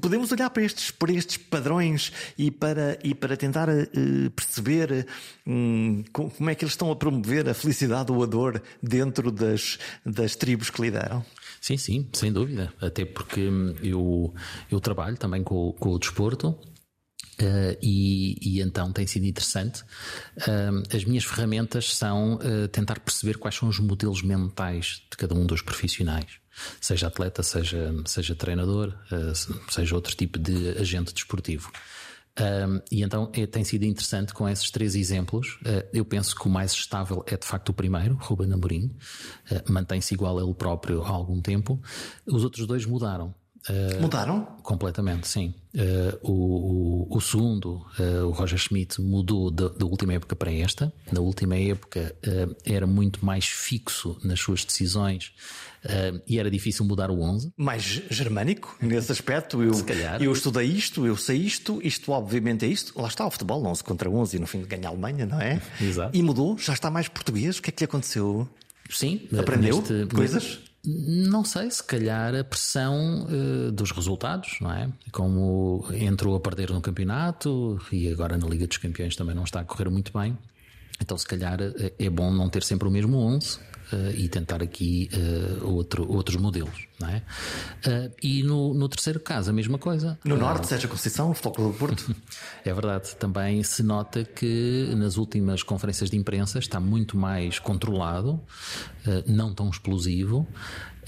[0.00, 3.68] Podemos olhar para estes, para estes padrões e para, e para tentar
[4.34, 5.06] perceber
[5.46, 9.78] um, como é que eles estão a promover a felicidade ou a dor dentro das,
[10.04, 11.24] das tribos que lideram?
[11.60, 12.72] Sim, sim, sem dúvida.
[12.80, 13.48] Até porque
[13.82, 14.34] eu,
[14.70, 16.48] eu trabalho também com, com o desporto.
[17.40, 19.82] Uh, e, e, então tem sido interessante.
[20.38, 25.34] Uh, as minhas ferramentas são uh, tentar perceber quais são os modelos mentais de cada
[25.34, 26.38] um dos profissionais.
[26.80, 28.94] seja atleta, seja, seja treinador,
[29.68, 31.72] seja outro tipo de agente desportivo.
[32.36, 35.58] Um, e então é, tem sido interessante com esses três exemplos.
[35.60, 38.96] Uh, eu penso que o mais estável é de facto o primeiro, Ruben Amorim,
[39.50, 41.80] uh, mantém-se igual a ele próprio há algum tempo.
[42.26, 43.34] Os outros dois mudaram.
[43.68, 44.44] Uh, Mudaram?
[44.62, 45.54] Completamente, sim.
[45.74, 50.52] Uh, o, o, o, segundo, uh, o Roger Schmidt, mudou da, da, última época para
[50.52, 50.92] esta.
[51.10, 52.14] Na última época
[52.64, 55.32] era muito mais fixo nas suas decisões
[56.26, 57.52] e era difícil mudar o 11.
[57.56, 59.62] Mais germânico nesse aspecto.
[59.62, 60.22] Eu, Se calhar.
[60.22, 62.98] eu estudei isto, eu sei isto, isto obviamente é isto.
[63.00, 65.40] Lá está o futebol, 11 contra 11 e no fim de ganhar a Alemanha, não
[65.40, 65.60] é?
[65.80, 66.16] Exato.
[66.16, 67.58] E mudou, já está mais português.
[67.58, 68.48] O que é que lhe aconteceu?
[68.90, 70.60] Sim, aprendeu neste, coisas?
[70.86, 74.90] Não sei, se calhar a pressão uh, dos resultados, não é?
[75.10, 79.60] Como entrou a perder no campeonato e agora na Liga dos Campeões também não está
[79.60, 80.36] a correr muito bem.
[81.00, 83.60] Então, se calhar eh, é bom não ter sempre o mesmo 11 uh,
[84.16, 86.86] e tentar aqui uh, outro, outros modelos.
[86.98, 87.22] Não é?
[87.86, 90.18] Uh, e no, no, terceiro caso, a mesma coisa.
[90.24, 92.14] No Norte, Sérgio Conceição, o Futebol do Porto.
[92.64, 93.16] é verdade.
[93.16, 98.40] Também se nota que nas últimas conferências de imprensa está muito mais controlado,
[99.26, 100.46] não tão explosivo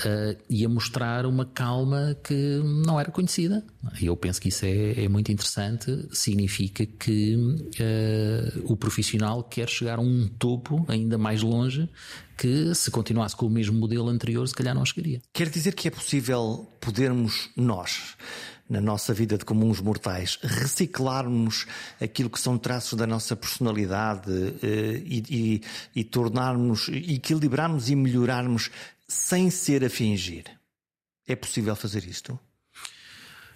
[0.05, 3.65] uh, e a mostrar uma calma que não era conhecida.
[4.01, 9.69] E eu penso que isso é, é muito interessante, significa que uh, o profissional quer
[9.69, 11.89] chegar a um topo ainda mais longe
[12.37, 15.21] que se continuasse com o mesmo modelo anterior, se calhar não chegaria.
[15.33, 18.17] Quer dizer que é possível podermos nós
[18.69, 21.67] na nossa vida de comuns mortais, reciclarmos
[22.01, 25.63] aquilo que são traços da nossa personalidade eh, e, e,
[26.01, 28.71] e tornarmos, equilibrarmos e melhorarmos
[29.07, 30.45] sem ser a fingir.
[31.29, 32.39] É possível fazer isto?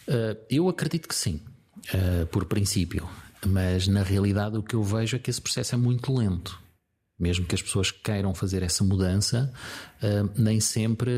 [0.09, 1.40] Uh, eu acredito que sim,
[1.93, 3.09] uh, por princípio.
[3.47, 6.61] Mas na realidade o que eu vejo é que esse processo é muito lento.
[7.21, 9.53] Mesmo que as pessoas queiram fazer essa mudança,
[10.03, 11.13] uh, nem sempre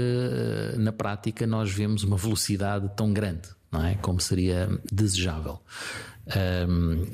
[0.77, 3.95] na prática nós vemos uma velocidade tão grande, não é?
[3.97, 5.61] Como seria desejável.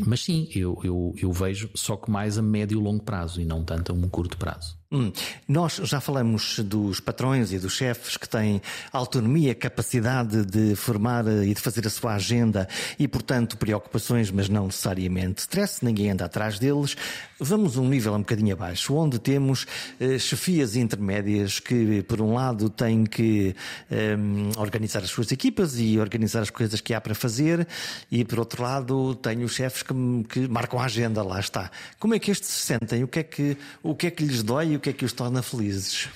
[0.07, 3.45] mas sim, eu, eu, eu vejo só que mais a médio e longo prazo e
[3.45, 4.78] não tanto a um curto prazo.
[4.91, 5.13] Hum.
[5.47, 11.53] Nós já falamos dos patrões e dos chefes que têm autonomia, capacidade de formar e
[11.53, 12.67] de fazer a sua agenda
[12.99, 16.97] e, portanto, preocupações, mas não necessariamente stress, ninguém anda atrás deles.
[17.39, 19.67] Vamos um nível um bocadinho abaixo, onde temos
[20.01, 23.55] eh, chefias intermédias que, por um lado, têm que
[23.91, 24.17] eh,
[24.57, 27.69] organizar as suas equipas e organizar as coisas que há para fazer,
[28.11, 29.93] e, por outro lado, tenho os chefes que,
[30.31, 31.71] que marcam a agenda, lá está.
[31.99, 33.05] Como é que estes se sentem?
[33.05, 34.78] O que é que, o que, é que lhes dói?
[34.79, 36.09] O que é que os torna felizes?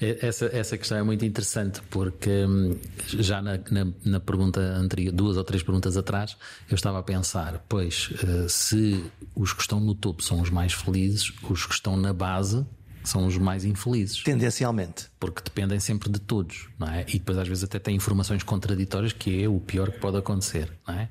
[0.00, 5.12] É, essa, essa questão é muito interessante porque hum, já na, na, na, pergunta anterior,
[5.12, 6.36] duas ou três perguntas atrás,
[6.68, 10.72] eu estava a pensar: pois, eh, se os que estão no topo são os mais
[10.72, 12.66] felizes, os que estão na base
[13.08, 14.22] são os mais infelizes.
[14.22, 15.06] Tendencialmente.
[15.18, 17.04] Porque dependem sempre de todos, não é?
[17.08, 20.70] E depois às vezes até têm informações contraditórias, que é o pior que pode acontecer,
[20.86, 21.08] não é?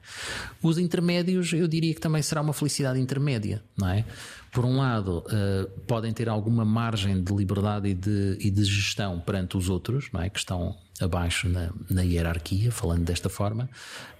[0.62, 4.05] Os intermédios, eu diria que também será uma felicidade intermédia, não é?
[4.51, 9.19] Por um lado, uh, podem ter alguma margem de liberdade e de, e de gestão
[9.19, 10.29] perante os outros, não é?
[10.29, 13.69] Que estão abaixo na, na hierarquia, falando desta forma,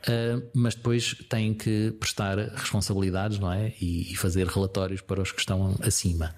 [0.08, 3.74] uh, mas depois têm que prestar responsabilidades, não é?
[3.82, 6.36] E, e fazer relatórios para os que estão acima.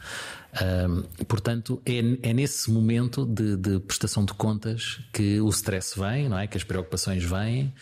[0.53, 6.29] Uh, portanto, é, é nesse momento de, de, prestação de contas que o stress vem,
[6.29, 6.47] não é?
[6.47, 7.73] Que as preocupações vêm.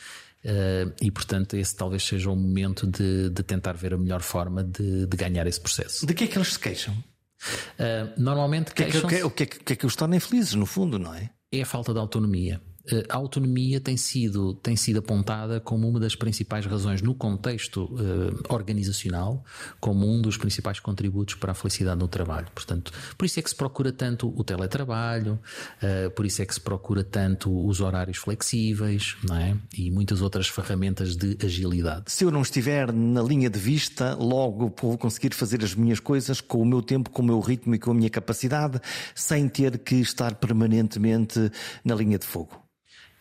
[0.43, 4.63] Uh, e portanto, esse talvez seja o momento de, de tentar ver a melhor forma
[4.63, 6.05] de, de, ganhar esse processo.
[6.05, 6.93] De que é que eles se queixam?
[6.93, 9.85] Uh, normalmente o que, é que, o, que, é, o, que é, que é que
[9.85, 11.29] os torna infelizes, no fundo, não é?
[11.51, 12.61] É a falta de autonomia.
[12.89, 17.85] Eh, a autonomia tem sido, tem sido apontada como uma das principais razões no contexto
[17.85, 19.43] uh, organizacional,
[19.79, 22.47] como um dos principais contributos para a felicidade no trabalho.
[22.53, 25.39] Portanto, por isso é que se procura tanto o teletrabalho,
[25.81, 29.55] uh, por isso é que se procura tanto os horários flexíveis, não é?
[29.77, 32.11] E muitas outras ferramentas de agilidade.
[32.11, 36.39] Se eu não estiver na linha de vista, logo vou conseguir fazer as minhas coisas
[36.39, 38.79] com o meu tempo, com o meu ritmo e com a minha capacidade,
[39.13, 41.51] sem ter que estar permanentemente
[41.83, 42.67] na linha de fogo.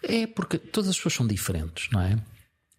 [0.08, 2.16] É porque todas as pessoas são diferentes, não é?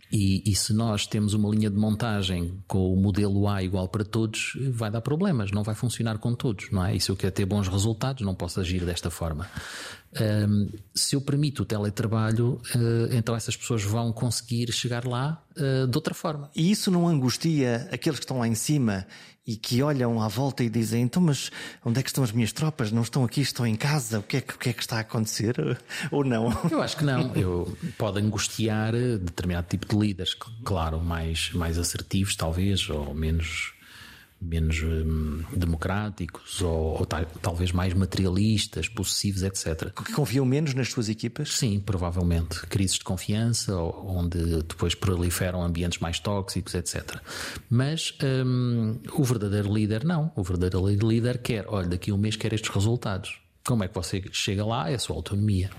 [0.09, 4.05] E, e, se nós temos uma linha de montagem com o modelo A igual para
[4.05, 6.95] todos, vai dar problemas, não vai funcionar com todos, não é?
[6.95, 9.49] E se eu quero ter bons resultados, não posso agir desta forma.
[10.47, 15.87] Um, se eu permito o teletrabalho, uh, então essas pessoas vão conseguir chegar lá uh,
[15.87, 16.49] de outra forma.
[16.55, 19.05] E isso não angustia aqueles que estão lá em cima
[19.45, 21.49] e que olham à volta e dizem: então, mas
[21.85, 22.91] onde é que estão as minhas tropas?
[22.91, 24.19] Não estão aqui, estão em casa?
[24.19, 25.55] O que é que, o que, é que está a acontecer?
[26.11, 26.51] Ou não?
[26.69, 27.33] Eu acho que não.
[27.33, 30.35] Eu, pode angustiar determinado tipo de líderes,
[30.65, 33.76] claro, mais, mais assertivos, talvez, ou menos
[34.39, 39.91] menos hum, democráticos ou, ou tal, talvez mais materialistas, possessivos, etc.
[39.91, 41.53] Que confiam menos nas suas equipas?
[41.53, 42.61] Sim, provavelmente.
[42.67, 47.19] Crises de confiança, onde depois proliferam ambientes mais tóxicos, etc.
[47.69, 48.13] Mas
[48.45, 50.31] hum, o verdadeiro líder não.
[50.35, 53.39] O verdadeiro líder quer, olha, daqui a um mês quer estes resultados.
[53.65, 54.89] Como é que você chega lá?
[54.89, 55.69] É a sua autonomia.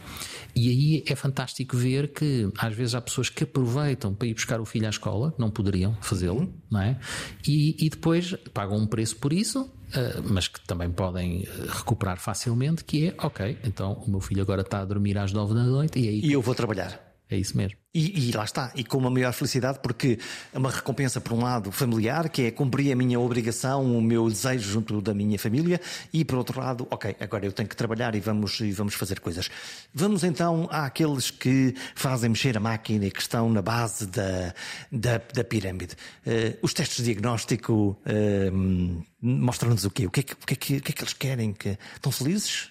[0.55, 4.61] E aí é fantástico ver que às vezes há pessoas que aproveitam para ir buscar
[4.61, 6.53] o filho à escola, não poderiam fazê-lo, uhum.
[6.71, 6.99] não é?
[7.47, 12.21] E, e, depois pagam um preço por isso, Uh, mas que também podem eh, recuperar
[12.21, 15.63] facilmente, que é, ok, então o meu filho agora está a dormir às nove da
[15.63, 16.21] noite e aí...
[16.23, 17.01] E eu vou trabalhar.
[17.31, 17.79] É isso mesmo.
[17.99, 20.21] E, e, lá está, e com uma maior felicidade, porque
[20.53, 24.29] é uma recompensa, por um lado, familiar, que é cumprir a minha obrigação, o meu
[24.29, 25.81] desejo junto da minha família,
[26.13, 29.19] e por outro lado, ok, agora eu tenho que trabalhar e vamos, e vamos fazer
[29.19, 29.51] coisas.
[29.93, 34.55] Vamos então àqueles que fazem mexer a máquina e que estão na base da,
[34.93, 35.97] da, da pirâmide.
[36.25, 40.07] Uh, os testes de diagnóstico uh, mostram-nos o quê?
[40.07, 41.53] O que, é que, o, que é que, o que é que eles querem?
[41.53, 42.71] Que, estão felizes?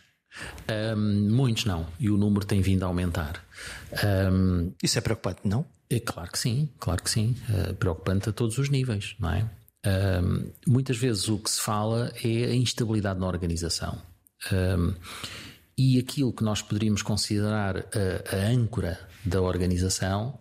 [0.69, 3.45] Um, muitos não, e o número tem vindo a aumentar.
[4.31, 5.65] Um, Isso é preocupante, não?
[5.89, 7.35] É claro que sim, claro que sim.
[7.49, 9.49] Uh, preocupante a todos os níveis, não é?
[9.85, 14.01] Um, muitas vezes o que se fala é a instabilidade na organização.
[15.77, 20.39] e aquilo que nós poderíamos considerar a, a âncora da organização,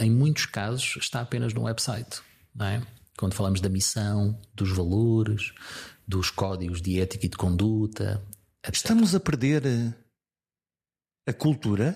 [0.00, 2.20] em muitos casos, está apenas no website,
[2.54, 2.82] não é?
[3.16, 5.52] Quando falamos da missão, dos valores,
[6.06, 8.22] dos códigos de ética e de conduta,
[8.72, 9.92] Estamos a perder eh,
[11.28, 11.94] a cultura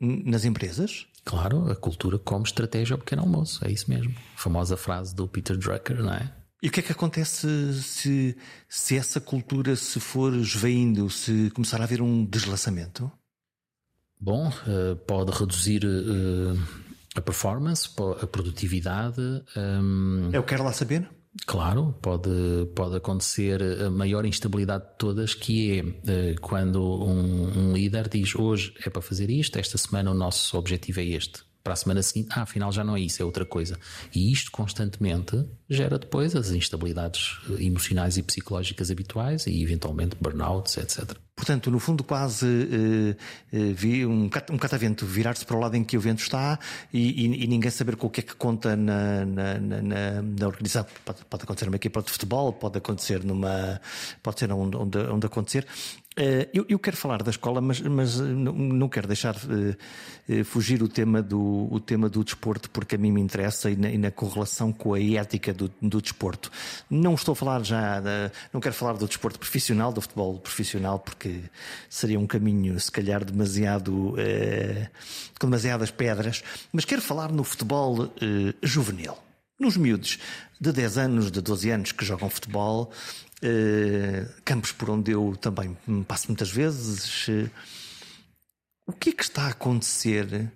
[0.00, 1.06] nas empresas?
[1.24, 4.14] Claro, a cultura como estratégia ao pequeno almoço, é isso mesmo.
[4.34, 6.32] A famosa frase do Peter Drucker, não é?
[6.62, 8.36] E o que é que acontece se,
[8.68, 13.10] se essa cultura se for esvaindo, se começar a haver um deslaçamento?
[14.20, 16.58] Bom, eh, pode reduzir eh,
[17.16, 17.88] a performance,
[18.20, 19.20] a produtividade.
[19.56, 20.28] Um...
[20.28, 21.08] Ehm, Eu quero lá saber.
[21.46, 22.30] Claro, pode,
[22.74, 28.34] pode acontecer a maior instabilidade de todas, que é eh, quando um, um líder diz
[28.34, 32.02] hoje é para fazer isto, esta semana o nosso objetivo é este para a semana
[32.02, 33.78] seguinte, ah, afinal já não é isso, é outra coisa.
[34.14, 40.76] E isto constantemente gera depois as instabilidades eh, emocionais e psicológicas habituais e eventualmente burnouts,
[40.76, 41.16] etc.
[41.40, 45.82] Portanto, no fundo, quase uh, uh, vi um, um catavento virar-se para o lado em
[45.82, 46.58] que o vento está
[46.92, 50.46] e, e, e, ninguém saber com o que é que conta na, na, na, na
[50.46, 50.86] organização.
[51.02, 53.80] Pode, pode, acontecer numa equipa de futebol, pode acontecer numa.
[54.22, 55.66] pode ser onde, onde, onde acontecer.
[56.18, 59.34] Uh, eu, eu, quero falar da escola, mas, mas não, quero deixar
[60.44, 63.90] fugir o tema, do, o tema do desporto, porque a mim me interessa e na,
[63.90, 66.50] e na correlação com a ética do, do desporto.
[66.88, 68.02] Não estou a falar já,
[68.52, 71.42] não quero falar do desporto profissional, do futebol profissional, porque
[71.88, 74.14] seria um caminho, se calhar, demasiado.
[74.18, 74.88] Eh,
[75.38, 76.42] com demasiadas pedras,
[76.72, 79.16] mas quero falar no futebol eh, juvenil.
[79.58, 80.18] Nos miúdos
[80.60, 82.92] de 10 anos, de 12 anos que jogam futebol,
[83.42, 87.26] eh, campos por onde eu também passo muitas vezes.
[88.86, 90.52] o que é que está a acontecer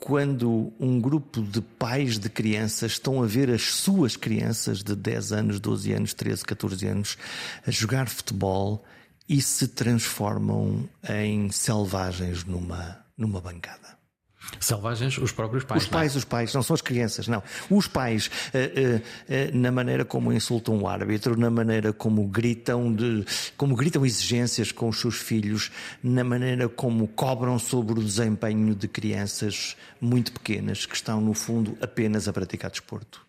[0.00, 5.32] quando um grupo de pais de crianças estão a ver as suas crianças de 10
[5.32, 7.18] anos, 12 anos, 13, 14 anos
[7.66, 8.84] a jogar futebol
[9.28, 13.95] e se transformam em selvagens numa, numa bancada?
[14.60, 15.82] Selvagens, os próprios pais.
[15.82, 16.18] Os pais, não?
[16.18, 17.42] os pais, não são as crianças, não.
[17.70, 22.92] Os pais, uh, uh, uh, na maneira como insultam o árbitro, na maneira como gritam,
[22.92, 23.24] de,
[23.56, 25.70] como gritam exigências com os seus filhos,
[26.02, 31.76] na maneira como cobram sobre o desempenho de crianças muito pequenas que estão, no fundo,
[31.80, 33.26] apenas a praticar desporto.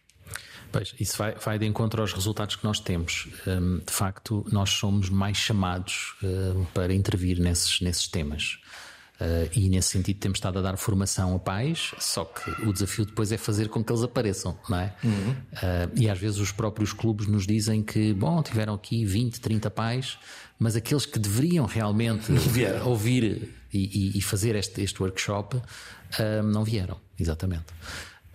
[0.71, 3.27] Pois, isso vai, vai de encontro aos resultados que nós temos.
[3.47, 8.59] Um, de facto, nós somos mais chamados um, para intervir nesses, nesses temas.
[9.19, 13.03] Uh, e nesse sentido temos estado a dar formação a pais, só que o desafio
[13.03, 14.93] depois é fazer com que eles apareçam, não é?
[15.03, 15.31] Uhum.
[15.31, 15.35] Uh,
[15.95, 20.19] e às vezes os próprios clubes nos dizem que, bom, tiveram aqui 20, 30 pais,
[20.59, 22.31] mas aqueles que deveriam realmente
[22.85, 27.65] ouvir e, e, e, fazer este, este workshop uh, não vieram, exatamente.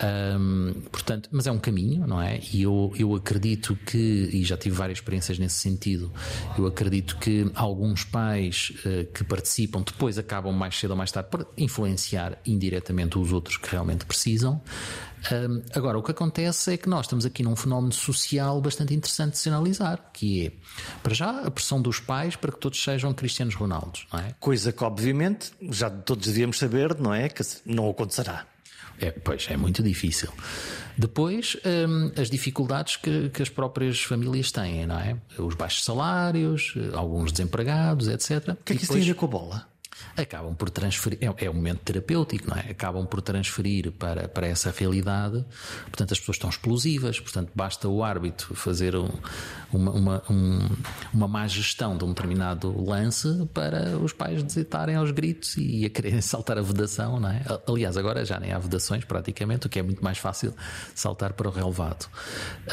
[0.02, 2.40] Um, portanto, mas é um caminho, não é?
[2.52, 6.12] E eu, eu acredito que, e já tive várias experiências nesse sentido,
[6.58, 11.30] eu acredito que alguns pais uh, que participam depois acabam mais cedo ou mais tarde
[11.30, 14.60] por influenciar indiretamente os outros que realmente precisam.
[15.30, 19.32] Um, agora, o que acontece é que nós estamos aqui num fenómeno social bastante interessante
[19.32, 20.52] de se analisar, que é,
[21.00, 24.34] para já, a pressão dos pais para que todos sejam Cristianos Ronaldos, não é?
[24.40, 27.28] Coisa que, obviamente, já todos devíamos saber, não é?
[27.28, 28.46] Que não acontecerá.
[29.02, 30.30] É, pois, é muito difícil.
[30.96, 35.16] Depois, hum, as dificuldades que, que, as próprias famílias têm, não é?
[35.38, 38.48] Os baixos salários, alguns desempregados, etc.
[38.48, 39.71] O que é que isso tem a ver com a bola?
[40.16, 42.70] Acabam por transferir, é, é um momento terapêutico, não é?
[42.70, 45.44] Acabam por transferir para, para essa realidade,
[45.84, 49.08] portanto as pessoas estão explosivas, portanto basta o árbitro fazer um,
[49.72, 50.68] uma, uma, um,
[51.12, 55.90] uma má gestão de um determinado lance para os pais desitarem aos gritos e a
[55.90, 57.42] quererem saltar a vedação, não é?
[57.66, 60.54] Aliás, agora já nem há vedações praticamente, o que é muito mais fácil
[60.94, 62.08] saltar para o relevado.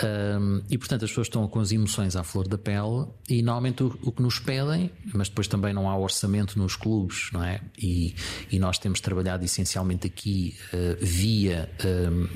[0.03, 3.83] Um, e portanto as pessoas estão com as emoções à flor da pele e normalmente
[3.83, 7.61] o, o que nos pedem, mas depois também não há orçamento nos clubes, não é?
[7.77, 8.15] E,
[8.51, 11.69] e nós temos trabalhado essencialmente aqui uh, via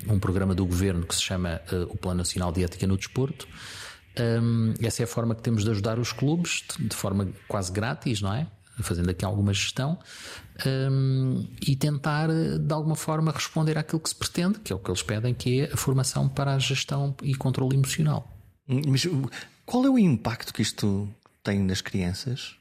[0.08, 2.98] um, um, programa do governo que se chama uh, o Plano Nacional de Ética no
[2.98, 3.48] Desporto.
[4.20, 7.72] Um, essa é a forma que temos de ajudar os clubes, de, de forma quase
[7.72, 8.48] grátis, não é?
[8.82, 10.00] Fazendo aqui alguma gestão
[10.66, 14.90] um, e tentar de alguma forma responder àquilo que se pretende, que é o que
[14.90, 18.28] eles pedem, que é a formação para a gestão e controle emocional.
[18.68, 19.08] Mas
[19.66, 21.08] qual é o impacto que isto
[21.44, 22.56] tem nas crianças?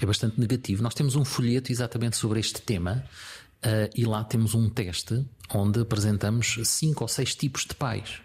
[0.00, 0.82] É bastante negativo.
[0.82, 3.04] Nós temos um folheto exatamente sobre este tema
[3.64, 8.20] uh, e lá temos um teste onde apresentamos cinco ou seis tipos de pais.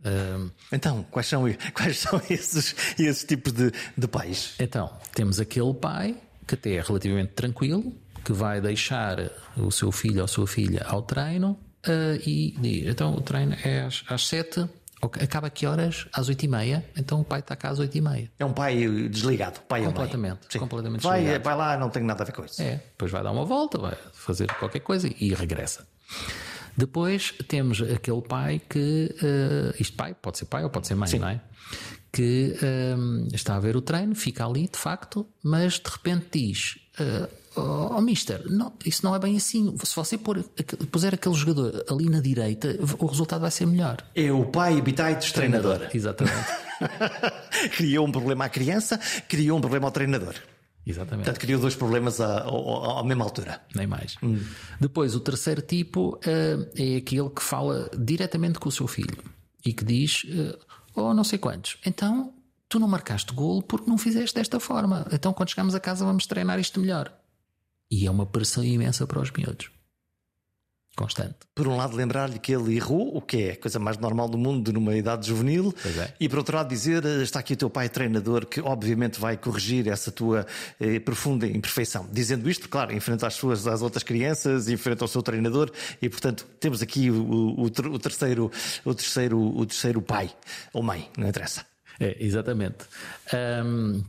[0.00, 4.54] Uh, então, quais são, quais são esses, esses tipos de, de pais?
[4.58, 7.92] Então, temos aquele pai que até é relativamente tranquilo,
[8.24, 12.86] que vai deixar o seu filho ou a sua filha ao treino uh, e diz:
[12.86, 14.66] então o treino é às, às sete
[15.06, 16.06] Acaba que horas?
[16.12, 16.84] Às oito e meia.
[16.96, 18.30] Então o pai está cá às oito e meia.
[18.38, 19.60] É um pai desligado.
[19.68, 20.58] Pai completamente.
[20.58, 21.44] Completamente vai, desligado.
[21.44, 22.60] vai lá, não tem nada a ver com isso.
[22.62, 22.76] É.
[22.76, 25.86] Depois vai dar uma volta, vai fazer qualquer coisa e regressa.
[26.76, 29.14] Depois temos aquele pai que.
[29.22, 31.18] Uh, isto pai, pode ser pai ou pode ser mãe, Sim.
[31.20, 31.40] não é?
[32.12, 32.94] Que eh,
[33.32, 36.78] está a ver o treino, fica ali de facto, mas de repente diz.
[37.00, 39.74] Uh, oh, oh mister, não, isso não é bem assim.
[39.82, 40.42] Se você pôr,
[40.90, 43.98] puser aquele jogador ali na direita, o resultado vai ser melhor.
[44.14, 45.76] É o pai Bitaites treinador.
[45.76, 45.96] treinador.
[45.96, 46.46] Exatamente.
[47.76, 48.98] criou um problema à criança,
[49.28, 50.34] criou um problema ao treinador.
[50.86, 51.24] Exatamente.
[51.24, 53.60] Portanto, criou dois problemas à, à, à mesma altura.
[53.74, 54.16] Nem mais.
[54.22, 54.38] Hum.
[54.78, 59.16] Depois, o terceiro tipo uh, é aquele que fala diretamente com o seu filho
[59.64, 60.58] e que diz: uh,
[60.94, 61.78] Oh, não sei quantos.
[61.84, 62.32] Então,
[62.68, 65.06] tu não marcaste golo porque não fizeste desta forma.
[65.12, 67.12] Então, quando chegamos a casa, vamos treinar isto melhor.
[67.94, 69.70] E é uma pressão imensa para os miúdos.
[70.96, 71.36] Constante.
[71.54, 74.36] Por um lado, lembrar-lhe que ele errou, o que é a coisa mais normal do
[74.36, 76.12] mundo numa idade juvenil, é.
[76.18, 79.86] e por outro lado, dizer: está aqui o teu pai treinador que, obviamente, vai corrigir
[79.86, 80.44] essa tua
[80.80, 82.08] eh, profunda imperfeição.
[82.10, 85.70] Dizendo isto, claro, em frente às suas às outras crianças, em frente ao seu treinador,
[86.02, 88.50] e portanto, temos aqui o, o, o terceiro,
[88.84, 90.30] o, terceiro, o terceiro pai
[90.72, 91.64] ou mãe, não interessa.
[92.00, 92.86] É, exatamente.
[93.64, 94.02] Um,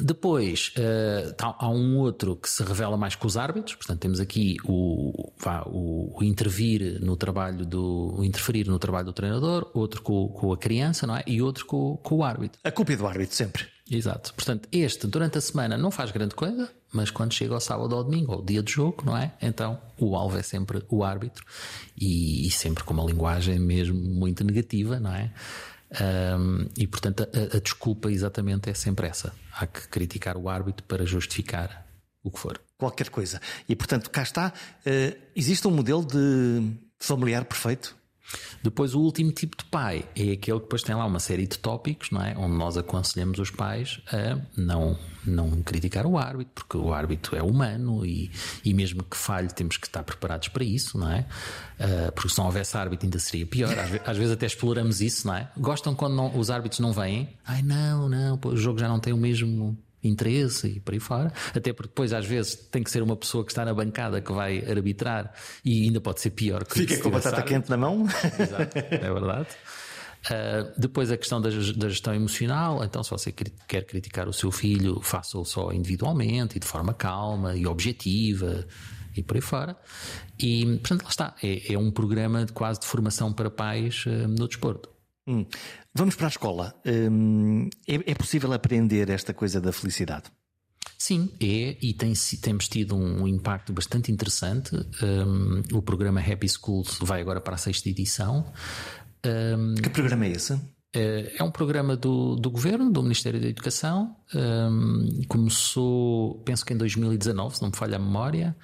[0.00, 4.56] depois uh, há um outro que se revela mais com os árbitros, portanto temos aqui
[4.64, 10.28] o, vá, o, o, intervir no trabalho do interferir no trabalho do treinador, outro com,
[10.28, 11.24] com a criança, não é?
[11.26, 12.60] E outro com, com, o árbitro.
[12.62, 13.66] A culpa é do árbitro sempre.
[13.90, 14.34] Exato.
[14.34, 17.98] Portanto, este durante a semana não faz grande coisa, mas quando chega ao sábado ou
[17.98, 19.32] ao domingo, ou dia de jogo, não é?
[19.40, 21.42] Então o alvo é sempre o árbitro
[21.96, 25.32] e, e sempre com uma linguagem mesmo muito negativa, não é?
[25.88, 29.32] Um, e portanto a, a, desculpa exatamente é sempre essa.
[29.52, 31.86] Há que criticar o árbitro para justificar
[32.22, 32.60] o que for.
[32.76, 33.40] Qualquer coisa.
[33.68, 34.52] E portanto, cá está.
[34.84, 37.96] Uh, existe um modelo de familiar perfeito?
[38.62, 41.58] Depois, o último tipo de pai é aquele que depois tem lá uma série de
[41.58, 42.36] tópicos, não é?
[42.36, 47.42] Onde nós aconselhamos os pais a não, não criticar o árbitro, porque o árbitro é
[47.42, 48.30] humano e,
[48.64, 51.26] e mesmo que falhe, temos que estar preparados para isso, não é?
[51.78, 53.74] Uh, porque se não houvesse árbitro, ainda seria pior.
[54.04, 55.50] Às, vezes até exploramos isso, não é?
[55.56, 57.28] Gostam quando não, os árbitros não vêm?
[57.46, 59.76] Ai, não, não, o jogo já não tem o mesmo
[60.06, 61.32] interesse e por aí fora.
[61.54, 64.32] Até porque depois, às vezes, tem que ser uma pessoa que está na bancada que
[64.32, 65.32] vai arbitrar
[65.64, 68.06] e ainda pode ser pior que Fica com a batata quente na mão.
[68.38, 69.48] Exato, é verdade.
[70.26, 74.50] Uh, depois a questão da, da, gestão emocional, então se você quer criticar o seu
[74.50, 78.66] filho, faça-o só individualmente e de forma calma e objetiva
[79.16, 79.76] e por aí fora.
[80.36, 84.26] E portanto lá está, é, é um programa de, quase de formação para pais uh,
[84.26, 84.95] no desporto.
[85.26, 85.44] Hum.
[85.94, 86.74] Vamos para a escola.
[86.86, 90.24] Hum, é, é, possível aprender esta coisa da felicidade?
[90.98, 94.74] Sim, é, e tem, temos tido um impacto bastante interessante.
[95.02, 98.50] Um, o programa Happy Schools vai agora para a sexta edição.
[99.24, 100.58] Um, que programa é esse?
[100.94, 104.16] É, é um programa do, do governo, do Ministério da Educação.
[104.34, 108.56] Um, começou, penso que em 2019, se não me falha a memória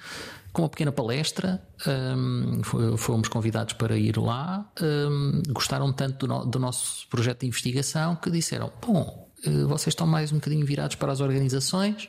[0.53, 1.61] com uma pequena palestra.
[1.85, 2.61] Um,
[2.95, 4.71] fomos convidados para ir lá.
[4.81, 9.87] Um, gostaram tanto do, no, do, nosso projeto de investigação que disseram: Bom, eh, vocês
[9.87, 12.05] estão mais um bocadinho virados para as organizações,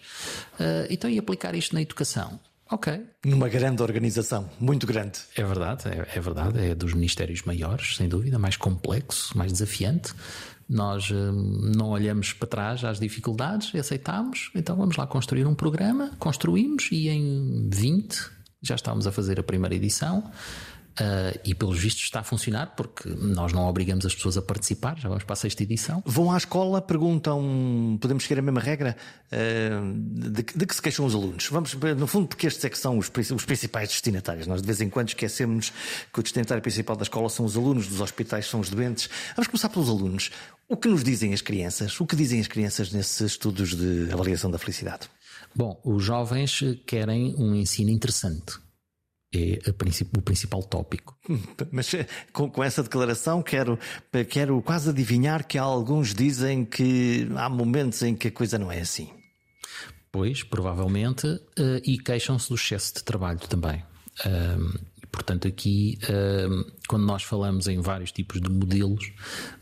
[0.60, 2.38] uh, então e aplicar isto na educação?
[2.70, 3.04] Ok.
[3.24, 5.20] Numa grande organização, muito grande.
[5.36, 6.58] É verdade, é, é, verdade.
[6.58, 10.14] É dos ministérios maiores, sem dúvida, mais complexo, mais desafiante.
[10.68, 16.12] Nós hum, não olhamos para trás às dificuldades, aceitamos, então vamos lá construir um programa,
[16.18, 18.33] construímos e em 20
[18.64, 20.30] já estávamos a fazer a primeira edição.
[20.94, 24.96] Uh, e pelos vistos está a funcionar porque nós não obrigamos as pessoas a participar,
[24.96, 26.00] já vamos para a sexta edição.
[26.06, 28.96] Vão à escola, perguntam, podemos seguir a mesma regra
[29.32, 31.48] uh, de, de, que se queixam os alunos.
[31.48, 34.46] Vamos, no fundo, porque estes é que são os, os principais destinatários.
[34.46, 35.72] Nós de vez em quando esquecemos
[36.12, 39.10] que o destinatário principal da escola são os alunos, dos hospitais são os doentes.
[39.34, 40.30] Vamos começar pelos alunos.
[40.68, 42.00] O que nos dizem as crianças?
[42.00, 45.08] O que dizem as crianças nesses estudos de avaliação da felicidade?
[45.56, 48.64] Bom, os jovens querem um ensino interessante
[49.36, 49.70] é
[50.16, 51.16] o principal tópico.
[51.72, 53.78] Mas eh, com, com, essa declaração quero,
[54.28, 58.80] quero quase adivinhar que alguns dizem que há momentos em que a coisa não é
[58.80, 59.10] assim.
[60.12, 63.82] Pois, provavelmente, uh, e queixam-se do excesso de trabalho também.
[65.14, 69.12] Portanto, aqui, uh, quando nós falamos em vários tipos de modelos,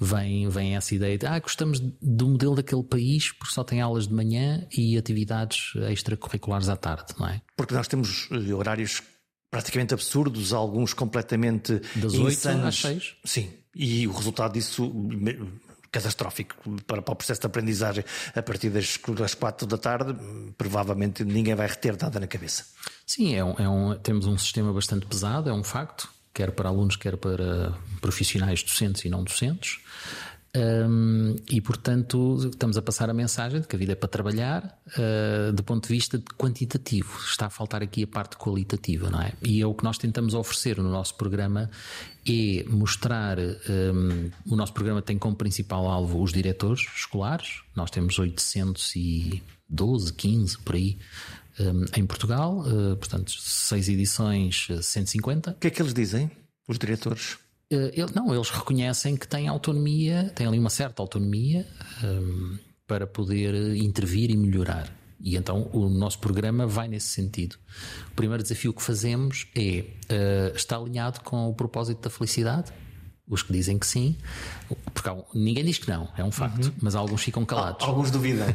[0.01, 4.09] vem, vem essa ideia de ah, gostamos do modelo daquele país porque só tem aulas
[4.09, 7.41] de manhã e atividades extracurriculares à tarde, não é?
[7.57, 9.03] Porque nós temos eh, horários
[9.51, 12.67] praticamente absurdos, alguns completamente das insanos.
[12.67, 13.17] às 6.
[13.25, 14.91] Sim, e o resultado disso
[15.93, 18.03] catastrófico para, para, o processo de aprendizagem
[18.35, 20.17] a partir das, das quatro da tarde,
[20.57, 22.65] provavelmente ninguém vai reter nada na cabeça.
[23.07, 26.71] Sim, é um, é um, temos um sistema bastante pesado, é um facto, quer para
[26.71, 29.81] alunos, quer para profissionais docentes e não docentes.
[30.55, 34.79] Um, e portanto estamos a passar a mensagem de que a vida é para trabalhar
[34.99, 37.19] uh, do ponto de vista quantitativo.
[37.25, 39.33] Está a faltar aqui a parte qualitativa, não é?
[39.43, 41.71] E é o que nós tentamos oferecer no nosso programa
[42.29, 43.39] é mostrar.
[43.39, 47.63] Um, o nosso programa tem como principal alvo os diretores escolares.
[47.75, 50.99] Nós temos 812, 15 por aí.
[51.59, 55.53] Um, em Portugal, uh, portanto, seis edições, 150.
[55.53, 56.31] O que é que eles dizem,
[56.69, 57.39] os diretores?
[57.73, 61.67] Uh, não, eles reconhecem que têm autonomia, têm ali uma certa autonomia
[62.05, 64.93] um, para poder intervir e melhorar.
[65.19, 67.57] E então o nosso programa vai nesse sentido.
[68.11, 72.73] O primeiro desafio que fazemos é uh, está alinhado com o propósito da felicidade?
[73.27, 74.17] Os que dizem que sim,
[74.93, 76.73] porque ninguém diz que não, é um facto, uhum.
[76.81, 77.87] mas alguns ficam calados.
[77.87, 78.47] Alguns duvidam.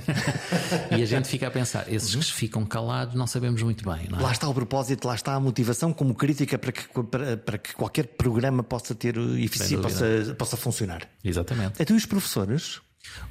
[0.91, 2.21] e a gente fica a pensar, esses uhum.
[2.21, 4.07] que ficam calados não sabemos muito bem.
[4.11, 4.21] É?
[4.21, 7.73] Lá está o propósito, lá está a motivação como crítica para que, para, para que
[7.73, 11.07] qualquer programa possa ter eficiência, possa, possa funcionar.
[11.23, 11.81] Exatamente.
[11.81, 12.81] Então, os professores?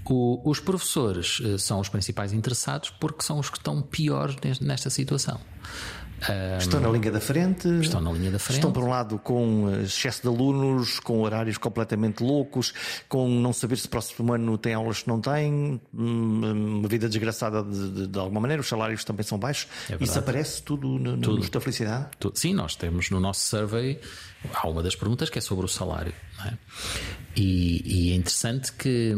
[0.05, 4.89] O, os professores uh, são os principais interessados porque são os que estão piores nesta
[4.89, 5.39] situação.
[6.59, 7.69] Estão na linha da frente.
[7.81, 8.59] Estão na linha da frente.
[8.59, 12.73] Estão, por um lado, com eh, excesso de alunos, com horários completamente loucos,
[13.09, 17.63] com não saber se próximo ano tem aulas que não têm, hum, uma vida desgraçada
[17.63, 19.69] de, de, de alguma maneira, os salários também são baixos.
[19.91, 21.49] É Isso aparece tudo no, tudo.
[21.49, 22.09] da felicidade?
[22.19, 22.39] Tudo.
[22.39, 24.01] Sim, nós temos no nosso survey,
[24.55, 26.15] há uma das perguntas que é sobre o salário.
[26.45, 26.55] É?
[27.37, 29.15] E, e, é interessante que,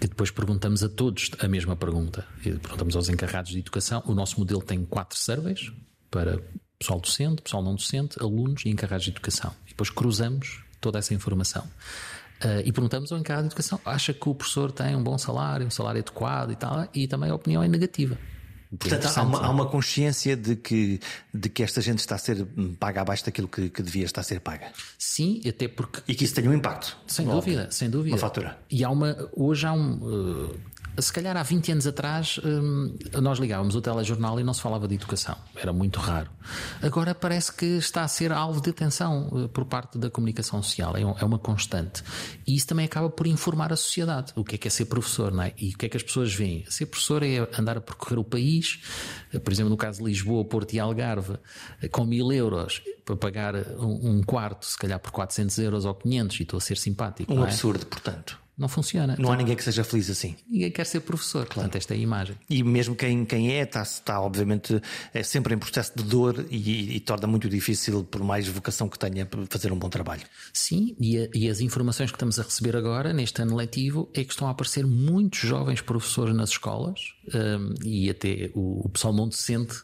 [0.00, 2.24] que, depois perguntamos a todos a mesma pergunta.
[2.44, 4.02] E perguntamos aos encarregados de educação.
[4.06, 5.72] O nosso modelo tem quatro surveys
[6.10, 6.40] para
[6.78, 9.52] pessoal docente, pessoal não docente, alunos e encarregados de educação.
[9.66, 11.64] E depois cruzamos toda essa informação.
[12.44, 15.66] Uh, e perguntamos ao encarregado de educação: acha que o professor tem um bom salário,
[15.66, 16.88] um salário adequado e tal?
[16.94, 18.16] E também a opinião é negativa.
[18.76, 21.00] Portanto, é há, uma, há uma, consciência de que,
[21.32, 22.46] de que esta gente está a ser
[22.78, 24.70] paga abaixo daquilo que, que devia estar a ser paga.
[24.98, 26.02] Sim, até porque.
[26.06, 26.96] E que isso tenha um impacto.
[27.06, 28.14] Sem dúvida, sem dúvida.
[28.14, 28.58] Uma fatura.
[28.70, 29.16] E há uma.
[29.34, 29.94] Hoje há um.
[29.94, 30.60] Uh,
[31.00, 34.88] se calhar há 20 anos atrás hum, nós ligávamos o telejornal e não se falava
[34.88, 35.36] de educação.
[35.54, 36.30] Era muito raro.
[36.82, 40.96] Agora parece que está a ser alvo de atenção eh, por parte da comunicação social.
[40.96, 42.02] É, é uma constante.
[42.46, 44.32] E isso também acaba por informar a sociedade.
[44.34, 45.52] O que é que é ser professor, não é?
[45.58, 46.64] E o que é que as pessoas veem?
[46.68, 48.80] Ser professor é andar a percorrer o país,
[49.32, 51.38] eh, por exemplo, no caso de Lisboa, Porto e Algarve,
[51.82, 56.40] eh, com mil euros para pagar um quarto, se calhar por 400 euros ou 500,
[56.40, 57.32] e estou a ser simpático.
[57.32, 57.44] Um é?
[57.44, 58.47] absurdo, portanto.
[58.58, 59.14] Não funciona.
[59.16, 60.34] Não há ninguém que seja feliz assim.
[60.50, 61.54] Ninguém quer ser professor, claro.
[61.54, 62.36] portanto, esta é a imagem.
[62.50, 64.82] E mesmo quem, quem é, está, está obviamente
[65.14, 68.98] é sempre em processo de dor e, e, torna muito difícil, por mais vocação que
[68.98, 70.22] tenha, fazer um bom trabalho.
[70.52, 74.24] Sim, e, a, e, as informações que estamos a receber agora, neste ano letivo, é
[74.24, 79.14] que estão a aparecer muitos jovens professores nas escolas um, e até o, o pessoal
[79.14, 79.76] não docente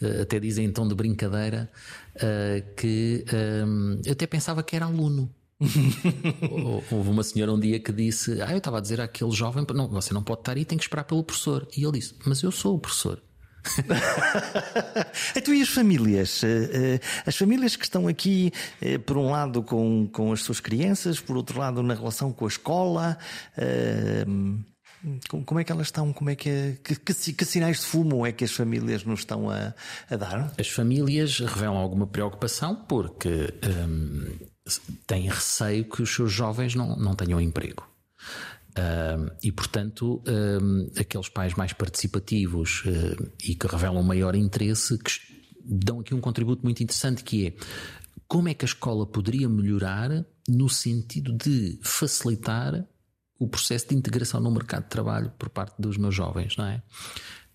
[0.00, 1.68] uh, até dizem em tom de brincadeira
[2.16, 3.24] uh, que
[3.66, 5.34] um, eu até pensava que era aluno.
[6.90, 9.88] Houve uma senhora um dia que disse: Ah, eu estava a dizer àquele jovem: não,
[9.88, 11.68] você não pode estar aí, tem que esperar pelo professor.
[11.76, 13.22] E ele disse: Mas eu sou o professor.
[15.36, 16.42] então, e as famílias?
[16.42, 18.50] Eh, eh, as famílias que estão aqui,
[18.80, 22.46] eh, por um lado, com, com as suas crianças, por outro lado, na relação com
[22.46, 23.18] a escola.
[25.46, 26.12] Como é que elas estão?
[26.12, 29.48] Como é que, que, que, que, sinais de fumo é que as famílias nos estão
[29.50, 29.74] a,
[30.10, 30.52] a dar?
[30.58, 34.36] As famílias revelam alguma preocupação porque hum,
[35.06, 37.88] têm receio que os seus jovens não, não tenham emprego.
[38.70, 44.96] Uh, e, portanto, uh, aqueles pais mais participativos uh, e que revelam maior interesse,
[45.64, 47.54] dão aqui um contributo muito interessante que é
[48.28, 52.86] como é que a escola poderia melhorar no sentido de facilitar
[53.40, 56.82] o processo de integração no mercado de trabalho por parte dos meus jovens, não é?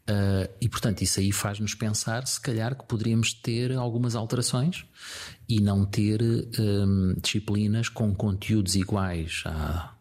[0.08, 4.86] Uh, e portanto, isso aí faz-nos pensar, se calhar, que poderíamos ter algumas alterações
[5.50, 6.22] e não ter
[6.60, 9.96] um, disciplinas com conteúdos iguais há,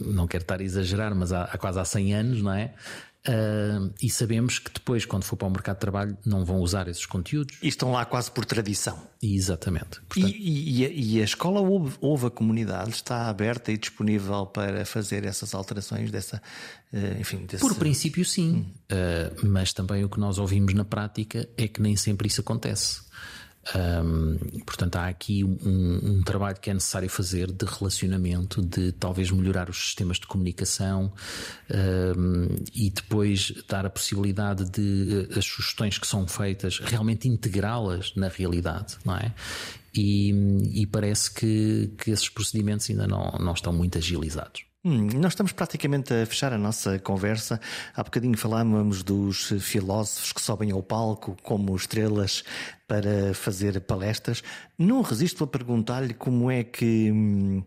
[0.00, 2.74] não quero estar a exagerar, mas há, há quase há 100 anos, não é?
[3.28, 6.88] Uh, e sabemos que depois, quando for para o mercado de trabalho, não vão usar
[6.88, 7.58] esses conteúdos.
[7.62, 8.98] E estão lá quase por tradição.
[9.22, 10.00] Exatamente.
[10.08, 10.34] Portanto...
[10.34, 15.26] E, e, e, a escola ouve, ouve, a comunidade, está aberta e disponível para fazer
[15.26, 16.40] essas alterações dessa.
[16.90, 17.60] Uh, enfim, desse...
[17.60, 18.66] Por princípio, sim.
[18.90, 19.44] Hum.
[19.44, 23.02] Uh, mas também o que nós ouvimos na prática é que nem sempre isso acontece.
[23.76, 29.30] Um, portanto, há aqui um, um, trabalho que é necessário fazer de relacionamento, de talvez
[29.30, 31.12] melhorar os sistemas de comunicação
[31.70, 38.14] um, e depois dar a possibilidade de eh, as sugestões que são feitas realmente integrá-las
[38.16, 39.32] na realidade, não é?
[39.94, 40.30] E,
[40.82, 44.69] e parece que, que esses procedimentos ainda não, não estão muito agilizados.
[44.82, 47.60] Hum, nós estamos praticamente a fechar a nossa conversa.
[47.94, 52.42] Há bocadinho falávamos dos filósofos que sobem ao palco como estrelas
[52.88, 54.42] para fazer palestras.
[54.78, 57.62] Não resisto a perguntar-lhe como é que hum,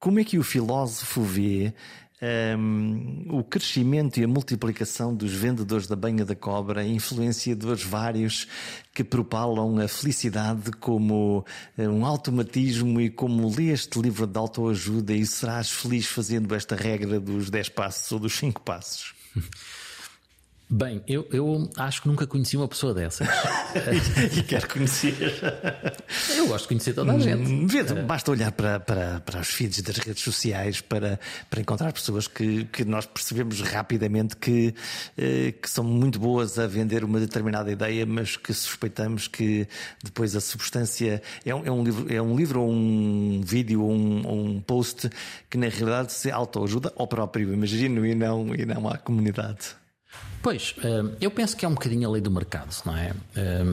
[0.00, 1.74] como é que o filósofo vê
[2.22, 8.46] um, o crescimento e a multiplicação dos vendedores da banha da cobra, influenciadores vários
[8.94, 11.44] que propalam a felicidade como
[11.76, 16.76] eh, um automatismo e como lê este livro de autoajuda e serás feliz fazendo esta
[16.76, 19.14] regra dos 10 passos ou dos 5 passos.
[20.68, 23.28] Bem, eu, eu acho que nunca conheci uma pessoa dessas.
[24.34, 25.14] e quero conhecer.
[26.34, 27.50] Eu gosto de conhecer toda a gente.
[27.50, 31.92] Hum, vê, basta olhar para, para, para os feeds das redes sociais para, para encontrar
[31.92, 34.74] pessoas que, que nós percebemos rapidamente que,
[35.18, 39.68] eh, que são muito boas a vender uma determinada ideia, mas que suspeitamos que
[40.02, 43.92] depois a substância é um, é um livro, é um livro ou um vídeo ou
[43.92, 45.10] um, ou um post
[45.50, 49.83] que na realidade se autoajuda ao próprio imagino e não, e não à comunidade.
[50.44, 53.14] Pois, eh, eu penso que é um bocadinho a lei do mercado, não é?
[53.34, 53.64] Eh,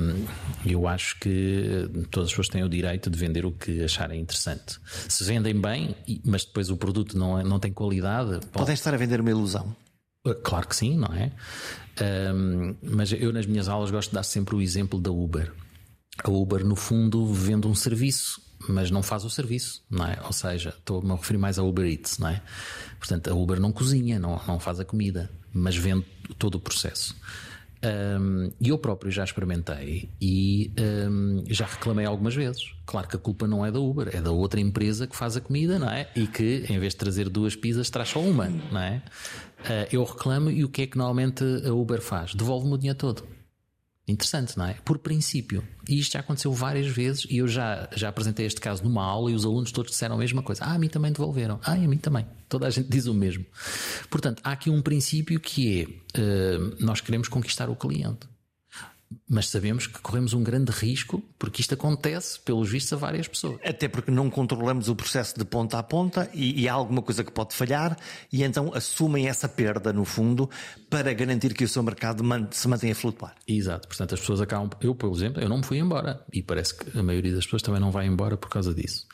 [0.65, 4.79] eu acho que todas as pessoas têm o direito de vender o que acharem interessante.
[5.09, 5.93] Se vendem bem,
[6.25, 8.39] mas depois o produto não, é, não tem qualidade.
[8.53, 9.75] Podem estar a vender uma ilusão.
[10.25, 11.33] Eh, claro que sim, não é?
[12.81, 15.51] Mas eu nas minhas aulas gosto de dar sempre o exemplo da Uber.
[16.23, 20.19] A Uber, no fundo, vende um serviço mas não faz o serviço, não é?
[20.23, 22.41] Ou seja, estou-me a referir mais a Uber Eats, não é?
[22.99, 26.05] Portanto, a Uber não cozinha, não, não faz a comida, mas vende
[26.35, 27.15] todo o processo.
[27.83, 30.71] Um, eu próprio já experimentei e
[31.09, 32.73] um, já reclamei algumas vezes.
[32.85, 35.41] Claro que a culpa não é da Uber, é da outra empresa que faz a
[35.41, 36.07] comida, não é?
[36.15, 39.01] E que em vez de trazer duas pizzas traz só uma, não é?
[39.61, 42.35] Uh, eu reclamo e o que é que normalmente a Uber faz?
[42.35, 43.23] Devolve-me o dinheiro todo.
[44.11, 44.73] Interessante, não é?
[44.85, 45.63] Por princípio.
[45.87, 49.31] E isto já aconteceu várias vezes e eu já, já apresentei este caso numa aula
[49.31, 50.63] e os alunos todos disseram a mesma coisa.
[50.63, 51.59] Ah, a mim também devolveram.
[51.63, 52.25] Ah, a mim também.
[52.49, 53.45] Toda a gente diz o mesmo.
[54.09, 58.27] Portanto, há aqui um princípio que é uh, nós queremos conquistar o cliente
[59.29, 63.59] mas sabemos que corremos um grande risco porque isto acontece, pelos vistos, a várias pessoas.
[63.63, 67.23] Até porque não controlamos o processo de ponta a ponta e, e há alguma coisa
[67.23, 67.97] que pode falhar
[68.31, 70.49] e então assumem essa perda, no fundo,
[70.89, 73.35] para garantir que o seu mercado se mantenha a flutuar.
[73.47, 73.87] Exato.
[73.87, 74.69] Portanto, as pessoas acabam.
[74.81, 77.61] Eu, por exemplo, eu não me fui embora e parece que a maioria das pessoas
[77.61, 79.07] também não vai embora por causa disso.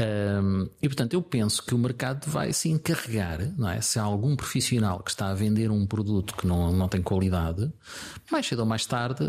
[0.00, 3.80] Um, e portanto, eu penso que o mercado vai se encarregar, não é?
[3.80, 7.72] Se há algum profissional que está a vender um produto que não, não tem qualidade,
[8.30, 9.24] mais cedo ou mais tarde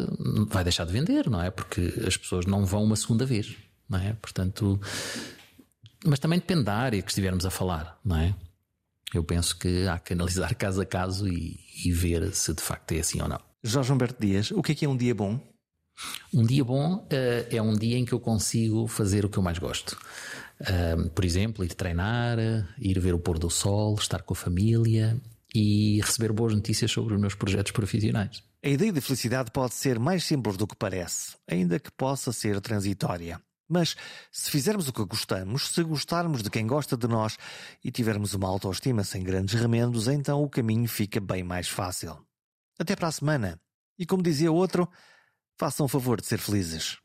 [0.47, 1.49] vai deixar de vender, não é?
[1.49, 3.55] Porque as pessoas não vão uma segunda vez,
[3.89, 4.13] não é?
[4.13, 4.80] Portanto,
[6.05, 8.36] mas também depende da área que estivermos a falar, não é?
[9.11, 12.91] Eu penso que há que analisar caso a caso e, e ver se de facto
[12.91, 13.39] é assim ou não.
[13.63, 15.39] Jorge Humberto Dias, o que é que é um dia bom?
[16.34, 17.07] Um dia bom uh,
[17.49, 19.97] é um dia em que eu consigo fazer o que eu mais gosto.
[21.16, 22.38] Por exemplo, ir treinar,
[22.78, 25.20] ir ver o pôr do sol, estar com a família
[25.55, 28.43] e receber boas notícias sobre os meus projetos profissionais.
[28.64, 32.60] A ideia de felicidade pode ser mais simples do que parece, ainda que possa ser
[32.60, 33.41] transitória.
[33.70, 33.95] Mas
[34.32, 37.38] se fizermos o que gostamos, se gostarmos de quem gosta de nós
[37.84, 42.18] e tivermos uma autoestima sem grandes remendos, então o caminho fica bem mais fácil.
[42.78, 43.60] Até para a semana.
[43.97, 44.89] E como dizia outro,
[45.57, 46.97] façam o favor de ser felizes.